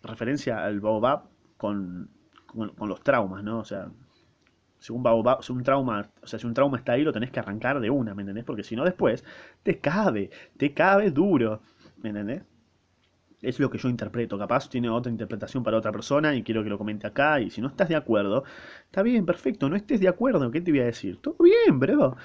referencia 0.04 0.64
al 0.64 0.80
baobab 0.80 1.24
con, 1.56 2.10
con, 2.46 2.70
con 2.70 2.88
los 2.88 3.02
traumas, 3.02 3.42
¿no? 3.42 3.58
O 3.58 3.64
sea, 3.64 3.90
si 4.78 4.92
un, 4.92 5.02
baobab, 5.02 5.42
si 5.42 5.52
un 5.52 5.64
trauma, 5.64 6.10
o 6.22 6.26
sea, 6.26 6.38
si 6.38 6.46
un 6.46 6.54
trauma 6.54 6.78
está 6.78 6.92
ahí, 6.92 7.02
lo 7.02 7.12
tenés 7.12 7.30
que 7.30 7.40
arrancar 7.40 7.80
de 7.80 7.90
una, 7.90 8.14
¿me 8.14 8.22
entendés? 8.22 8.44
Porque 8.44 8.64
si 8.64 8.76
no 8.76 8.84
después 8.84 9.24
te 9.62 9.80
cabe, 9.80 10.30
te 10.56 10.74
cabe 10.74 11.10
duro, 11.10 11.60
¿me 11.98 12.10
entendés? 12.10 12.42
Es 13.42 13.58
lo 13.58 13.68
que 13.70 13.78
yo 13.78 13.88
interpreto, 13.88 14.38
capaz 14.38 14.68
tiene 14.68 14.88
otra 14.88 15.10
interpretación 15.10 15.64
para 15.64 15.76
otra 15.76 15.90
persona 15.90 16.34
y 16.34 16.44
quiero 16.44 16.62
que 16.62 16.70
lo 16.70 16.78
comente 16.78 17.08
acá 17.08 17.40
y 17.40 17.50
si 17.50 17.60
no 17.60 17.68
estás 17.68 17.88
de 17.88 17.96
acuerdo, 17.96 18.44
está 18.84 19.02
bien, 19.02 19.26
perfecto, 19.26 19.68
no 19.68 19.74
estés 19.74 20.00
de 20.00 20.08
acuerdo, 20.08 20.50
¿qué 20.52 20.60
te 20.60 20.70
voy 20.70 20.80
a 20.80 20.84
decir? 20.84 21.20
Todo 21.20 21.36
bien, 21.40 21.80
bro. 21.80 22.16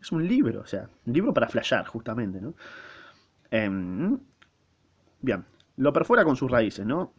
Es 0.00 0.12
un 0.12 0.26
libro, 0.26 0.60
o 0.62 0.66
sea, 0.66 0.88
un 1.06 1.12
libro 1.12 1.32
para 1.32 1.48
flashear, 1.48 1.86
justamente, 1.86 2.40
¿no? 2.40 2.54
Em, 3.50 4.18
bien, 5.20 5.44
lo 5.76 5.92
perfora 5.92 6.24
con 6.24 6.36
sus 6.36 6.50
raíces, 6.50 6.84
¿no? 6.84 7.12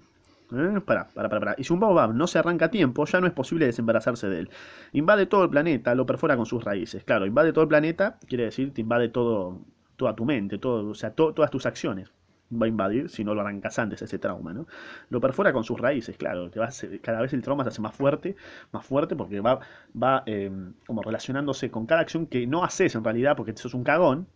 Eh, 0.52 0.82
para, 0.86 1.08
para, 1.08 1.30
para, 1.30 1.40
para. 1.40 1.56
Y 1.58 1.64
si 1.64 1.74
un 1.74 1.80
baobab 1.80 2.14
no 2.14 2.28
se 2.28 2.38
arranca 2.38 2.66
a 2.66 2.72
tiempo, 2.72 3.06
ya 3.06 3.20
no 3.20 3.28
es 3.28 3.34
posible 3.34 3.66
desembarazarse 3.66 4.28
de 4.28 4.40
él. 4.42 4.50
Invade 4.92 5.26
todo 5.26 5.44
el 5.44 5.50
planeta, 5.50 5.96
lo 5.96 6.06
perfora 6.06 6.38
con 6.38 6.46
sus 6.46 6.64
raíces. 6.64 7.04
Claro, 7.04 7.26
invade 7.26 7.54
todo 7.54 7.64
el 7.64 7.70
planeta, 7.70 8.20
quiere 8.28 8.44
decir, 8.46 8.74
te 8.74 8.82
invade 8.82 9.10
todo, 9.10 9.62
toda 9.96 10.16
tu 10.16 10.26
mente, 10.26 10.58
todo, 10.58 10.90
o 10.90 10.94
sea, 10.94 11.12
to, 11.16 11.34
todas 11.34 11.50
tus 11.50 11.66
acciones. 11.66 12.12
Va 12.54 12.68
a 12.68 12.70
invadir 12.70 13.10
si 13.10 13.24
no 13.24 13.34
lo 13.34 13.42
arrancas 13.42 13.80
antes 13.80 14.02
ese 14.02 14.20
trauma, 14.20 14.54
¿no? 14.54 14.68
Lo 15.10 15.20
perfora 15.20 15.52
con 15.52 15.64
sus 15.64 15.80
raíces, 15.80 16.16
claro. 16.18 16.50
Te 16.52 16.60
va 16.60 16.68
a 16.68 16.72
cada 17.02 17.22
vez 17.22 17.34
el 17.34 17.42
trauma 17.42 17.64
se 17.64 17.70
hace 17.70 17.82
más 17.82 17.96
fuerte, 17.96 18.36
más 18.72 18.86
fuerte, 18.86 19.16
porque 19.16 19.40
va, 19.42 19.60
va 20.02 20.24
eh, 20.26 20.52
como 20.86 21.02
relacionándose 21.02 21.72
con 21.72 21.86
cada 21.86 22.02
acción 22.02 22.28
que 22.28 22.46
no 22.46 22.64
haces 22.64 22.96
en 22.96 23.04
realidad, 23.04 23.36
porque 23.36 23.56
sos 23.58 23.74
un 23.74 23.84
cagón, 23.84 24.28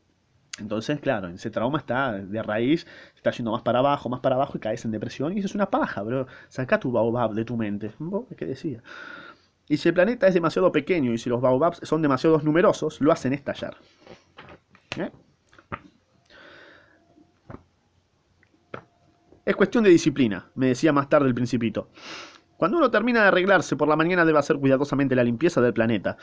entonces, 0.59 0.99
claro, 0.99 1.27
ese 1.29 1.49
trauma 1.49 1.79
está 1.79 2.13
de 2.13 2.43
raíz, 2.43 2.85
está 3.15 3.31
yendo 3.31 3.51
más 3.51 3.61
para 3.61 3.79
abajo, 3.79 4.09
más 4.09 4.19
para 4.19 4.35
abajo 4.35 4.57
y 4.57 4.59
caes 4.59 4.83
en 4.85 4.91
depresión 4.91 5.33
y 5.33 5.39
eso 5.39 5.47
es 5.47 5.55
una 5.55 5.69
paja, 5.69 6.01
bro. 6.03 6.27
Saca 6.49 6.79
tu 6.79 6.91
baobab 6.91 7.33
de 7.33 7.45
tu 7.45 7.57
mente. 7.57 7.91
¿Qué 8.37 8.45
decía? 8.45 8.83
Y 9.67 9.77
si 9.77 9.89
el 9.89 9.93
planeta 9.93 10.27
es 10.27 10.33
demasiado 10.33 10.71
pequeño 10.71 11.13
y 11.13 11.17
si 11.17 11.29
los 11.29 11.41
baobabs 11.41 11.79
son 11.83 12.01
demasiado 12.01 12.39
numerosos, 12.41 12.99
lo 13.01 13.11
hacen 13.11 13.33
estallar. 13.33 13.77
¿Eh? 14.97 15.11
Es 19.49 19.55
cuestión 19.55 19.83
de 19.83 19.89
disciplina, 19.89 20.51
me 20.53 20.67
decía 20.67 20.93
más 20.93 21.09
tarde 21.09 21.27
el 21.27 21.33
principito. 21.33 21.89
Cuando 22.55 22.77
uno 22.77 22.91
termina 22.91 23.23
de 23.23 23.29
arreglarse 23.29 23.75
por 23.75 23.87
la 23.87 23.95
mañana 23.95 24.23
debe 24.23 24.37
hacer 24.37 24.59
cuidadosamente 24.59 25.15
la 25.15 25.23
limpieza 25.23 25.59
del 25.59 25.73
planeta. 25.73 26.17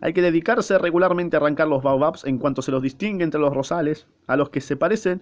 Hay 0.00 0.14
que 0.14 0.22
dedicarse 0.22 0.78
regularmente 0.78 1.36
a 1.36 1.40
arrancar 1.40 1.68
los 1.68 1.82
baobabs 1.82 2.24
en 2.24 2.38
cuanto 2.38 2.62
se 2.62 2.70
los 2.70 2.82
distingue 2.82 3.24
entre 3.24 3.42
los 3.42 3.52
rosales, 3.52 4.06
a 4.26 4.38
los 4.38 4.48
que 4.48 4.62
se 4.62 4.78
parecen 4.78 5.20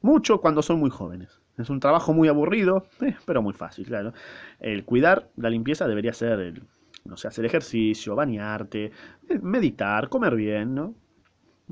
mucho 0.00 0.40
cuando 0.40 0.62
son 0.62 0.80
muy 0.80 0.88
jóvenes. 0.88 1.42
Es 1.58 1.68
un 1.68 1.78
trabajo 1.78 2.14
muy 2.14 2.28
aburrido, 2.28 2.86
eh, 3.02 3.16
pero 3.26 3.42
muy 3.42 3.52
fácil, 3.52 3.84
claro. 3.84 4.14
El 4.58 4.86
cuidar 4.86 5.28
la 5.36 5.50
limpieza 5.50 5.86
debería 5.86 6.14
ser, 6.14 6.40
el, 6.40 6.62
no 7.04 7.18
sé, 7.18 7.28
hacer 7.28 7.44
ejercicio, 7.44 8.16
bañarte, 8.16 8.92
eh, 9.28 9.38
meditar, 9.42 10.08
comer 10.08 10.36
bien, 10.36 10.74
¿no? 10.74 10.94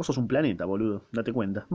Vos 0.01 0.07
sos 0.07 0.17
un 0.17 0.29
planeta, 0.29 0.65
boludo, 0.65 1.03
date 1.13 1.31
cuenta. 1.31 1.67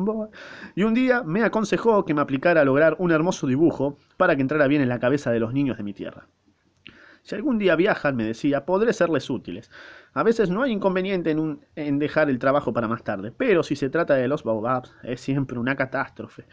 Y 0.73 0.81
un 0.81 0.95
día 0.95 1.21
me 1.21 1.43
aconsejó 1.43 2.05
que 2.05 2.15
me 2.15 2.21
aplicara 2.21 2.61
a 2.61 2.65
lograr 2.65 2.95
un 2.97 3.11
hermoso 3.11 3.45
dibujo 3.45 3.99
para 4.17 4.35
que 4.35 4.41
entrara 4.41 4.65
bien 4.65 4.81
en 4.81 4.89
la 4.89 4.97
cabeza 4.97 5.29
de 5.29 5.39
los 5.39 5.53
niños 5.53 5.77
de 5.77 5.83
mi 5.83 5.93
tierra. 5.93 6.25
Si 7.21 7.35
algún 7.35 7.59
día 7.59 7.75
viajan, 7.75 8.15
me 8.15 8.23
decía, 8.23 8.65
podré 8.65 8.93
serles 8.93 9.29
útiles. 9.29 9.69
A 10.15 10.23
veces 10.23 10.49
no 10.49 10.63
hay 10.63 10.71
inconveniente 10.71 11.35
en, 11.75 11.99
dejar 11.99 12.31
el 12.31 12.39
trabajo 12.39 12.73
para 12.73 12.87
más 12.87 13.03
tarde, 13.03 13.31
pero 13.31 13.61
si 13.61 13.75
se 13.75 13.91
trata 13.91 14.15
de 14.15 14.27
los 14.27 14.43
baobabs, 14.43 14.91
es 15.03 15.21
siempre 15.21 15.59
una 15.59 15.75
catástrofe. 15.75 16.47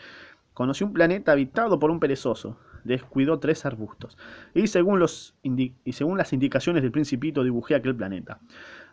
Conocí 0.52 0.84
un 0.84 0.92
planeta 0.92 1.32
habitado 1.32 1.78
por 1.78 1.90
un 1.90 2.00
perezoso. 2.00 2.58
Descuidó 2.84 3.38
tres 3.38 3.64
arbustos. 3.64 4.18
Y 4.52 4.66
según, 4.66 4.98
los 4.98 5.34
y 5.42 5.92
según 5.92 6.18
las 6.18 6.34
indicaciones 6.34 6.82
del 6.82 6.92
principito 6.92 7.42
dibujé 7.44 7.76
aquel 7.76 7.96
planeta. 7.96 8.40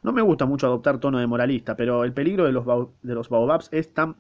No 0.04 0.12
me 0.12 0.22
gusta 0.22 0.46
mucho 0.46 0.68
adoptar 0.68 1.00
tono 1.00 1.20
de 1.20 1.28
moralista, 1.28 1.76
pero 1.76 2.04
el 2.04 2.14
peligro 2.14 2.46
de 2.46 2.52
los, 2.52 2.66
de 3.02 3.14
los 3.14 3.30
baobabs 3.30 3.70
es 3.72 3.94
tan 3.94 4.16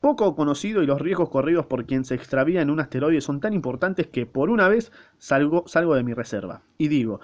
poco 0.00 0.34
conocido 0.34 0.82
y 0.82 0.86
los 0.86 1.00
riesgos 1.00 1.28
corridos 1.28 1.66
por 1.66 1.84
quien 1.84 2.04
se 2.04 2.14
extravía 2.14 2.62
en 2.62 2.70
un 2.70 2.80
asteroide 2.80 3.20
son 3.20 3.40
tan 3.40 3.52
importantes 3.52 4.06
que 4.06 4.26
por 4.26 4.50
una 4.50 4.68
vez 4.68 4.92
salgo, 5.18 5.64
salgo 5.66 5.94
de 5.94 6.02
mi 6.02 6.14
reserva. 6.14 6.62
Y 6.78 6.88
digo, 6.88 7.20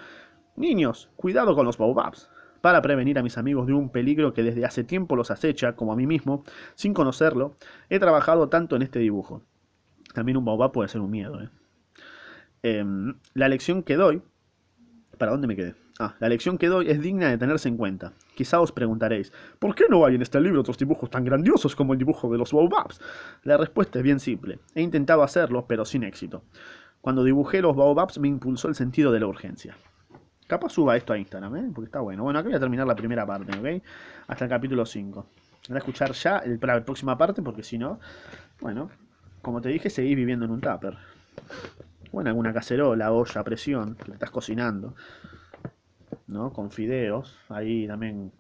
niños, 0.57 1.11
cuidado 1.16 1.55
con 1.55 1.66
los 1.66 1.79
baobabs. 1.79 2.31
Para 2.61 2.83
prevenir 2.83 3.19
a 3.19 3.23
mis 3.23 3.38
amigos 3.38 3.66
de 3.66 3.75
un 3.75 3.90
peligro 3.90 4.33
que 4.33 4.42
desde 4.42 4.64
hace 4.64 4.85
tiempo 4.85 5.16
los 5.16 5.31
acecha, 5.31 5.77
como 5.77 5.92
a 5.92 5.97
mí 5.97 6.07
mismo, 6.07 6.45
sin 6.75 6.95
conocerlo, 6.95 7.57
he 7.90 7.99
trabajado 7.99 8.49
tanto 8.49 8.77
en 8.77 8.83
este 8.83 8.99
dibujo. 8.99 9.42
También 10.14 10.37
un 10.37 10.45
baobab 10.45 10.73
puede 10.73 10.88
ser 10.88 11.01
un 11.01 11.11
miedo. 11.11 11.40
¿eh? 11.42 11.49
Eh, 12.62 12.85
la 13.35 13.49
lección 13.49 13.83
que 13.83 13.97
doy... 13.97 14.23
¿Para 15.19 15.33
dónde 15.33 15.47
me 15.47 15.57
quedé? 15.57 15.75
Ah, 15.99 16.15
la 16.19 16.29
lección 16.29 16.59
que 16.59 16.67
doy 16.69 16.91
es 16.91 17.01
digna 17.01 17.31
de 17.31 17.39
tenerse 17.39 17.69
en 17.69 17.79
cuenta. 17.79 18.13
Quizá 18.35 18.61
os 18.61 18.71
preguntaréis, 18.71 19.33
¿por 19.59 19.75
qué 19.75 19.85
no 19.89 20.05
hay 20.05 20.17
en 20.17 20.23
este 20.23 20.39
libro 20.41 20.61
otros 20.61 20.77
dibujos 20.77 21.09
tan 21.09 21.25
grandiosos 21.25 21.75
como 21.75 21.95
el 21.95 21.99
dibujo 21.99 22.31
de 22.31 22.37
los 22.37 22.53
baobabs? 22.53 23.01
La 23.45 23.57
respuesta 23.57 23.99
es 23.99 24.05
bien 24.05 24.21
simple. 24.21 24.59
He 24.75 24.83
intentado 24.83 25.23
hacerlo, 25.23 25.65
pero 25.67 25.87
sin 25.87 26.03
éxito. 26.03 26.43
Cuando 27.01 27.25
dibujé 27.25 27.63
los 27.63 27.75
baobabs 27.75 28.19
me 28.19 28.29
impulsó 28.29 28.69
el 28.69 28.75
sentido 28.75 29.11
de 29.11 29.21
la 29.21 29.27
urgencia. 29.27 29.75
Capaz 30.47 30.71
suba 30.71 30.97
esto 30.97 31.15
a 31.15 31.19
Instagram, 31.19 31.57
¿eh? 31.57 31.71
porque 31.75 31.87
está 31.87 32.01
bueno. 32.01 32.25
Bueno, 32.25 32.39
acá 32.39 32.49
voy 32.49 32.57
a 32.57 32.61
terminar 32.61 32.87
la 32.87 32.95
primera 32.95 33.25
parte, 33.25 33.59
¿ok? 33.59 33.83
Hasta 34.29 34.45
el 34.45 34.51
capítulo 34.51 34.85
5. 34.85 35.27
Voy 35.69 35.75
a 35.75 35.79
escuchar 35.79 36.13
ya 36.13 36.39
el, 36.39 36.61
la 36.63 36.85
próxima 36.85 37.17
parte, 37.17 37.43
porque 37.43 37.63
si 37.63 37.79
no, 37.79 37.99
bueno, 38.61 38.91
como 39.41 39.63
te 39.63 39.71
dije, 39.71 39.89
seguís 39.89 40.15
viviendo 40.15 40.45
en 40.45 40.51
un 40.51 40.61
tupper. 40.61 40.99
O 42.13 42.21
en 42.21 42.29
alguna 42.29 42.53
cacerola, 42.53 43.13
olla, 43.13 43.43
presión, 43.43 43.95
que 43.97 44.13
estás 44.13 44.31
cocinando. 44.31 44.95
¿No? 46.27 46.53
Con 46.53 46.71
fideos, 46.71 47.39
ahí 47.49 47.87
también 47.87 48.33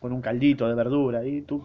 con 0.00 0.12
un 0.12 0.20
caldito 0.20 0.68
de 0.68 0.74
verdura 0.74 1.20
ahí, 1.20 1.40
tú 1.42 1.62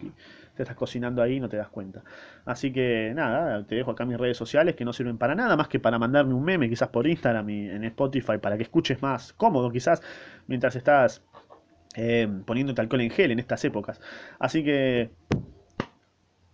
te 0.56 0.62
estás 0.62 0.74
cocinando 0.74 1.22
ahí 1.22 1.36
y 1.36 1.40
no 1.40 1.48
te 1.48 1.58
das 1.58 1.68
cuenta. 1.68 2.02
Así 2.46 2.72
que 2.72 3.12
nada, 3.14 3.64
te 3.66 3.74
dejo 3.74 3.90
acá 3.90 4.06
mis 4.06 4.16
redes 4.16 4.36
sociales 4.36 4.74
que 4.76 4.84
no 4.84 4.92
sirven 4.92 5.18
para 5.18 5.34
nada 5.34 5.56
más 5.56 5.68
que 5.68 5.78
para 5.78 5.98
mandarme 5.98 6.32
un 6.32 6.42
meme, 6.42 6.68
quizás 6.68 6.88
por 6.88 7.06
Instagram 7.06 7.50
y 7.50 7.68
en 7.68 7.84
Spotify, 7.84 8.38
para 8.40 8.56
que 8.56 8.62
escuches 8.62 9.02
más 9.02 9.34
cómodo, 9.34 9.70
quizás 9.70 10.02
mientras 10.46 10.74
estás 10.74 11.22
eh, 11.96 12.28
poniéndote 12.46 12.80
alcohol 12.80 13.02
en 13.02 13.10
gel 13.10 13.30
en 13.30 13.40
estas 13.40 13.64
épocas. 13.64 14.00
Así 14.38 14.64
que 14.64 15.10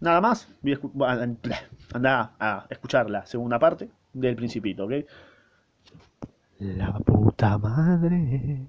nada 0.01 0.21
más, 0.21 0.49
anda 1.93 2.33
a 2.39 2.67
escuchar 2.71 3.11
la 3.11 3.27
segunda 3.27 3.59
parte 3.59 3.91
del 4.12 4.35
Principito, 4.35 4.87
¿ok? 4.87 4.93
La 6.59 6.90
puta 7.05 7.59
madre. 7.59 8.66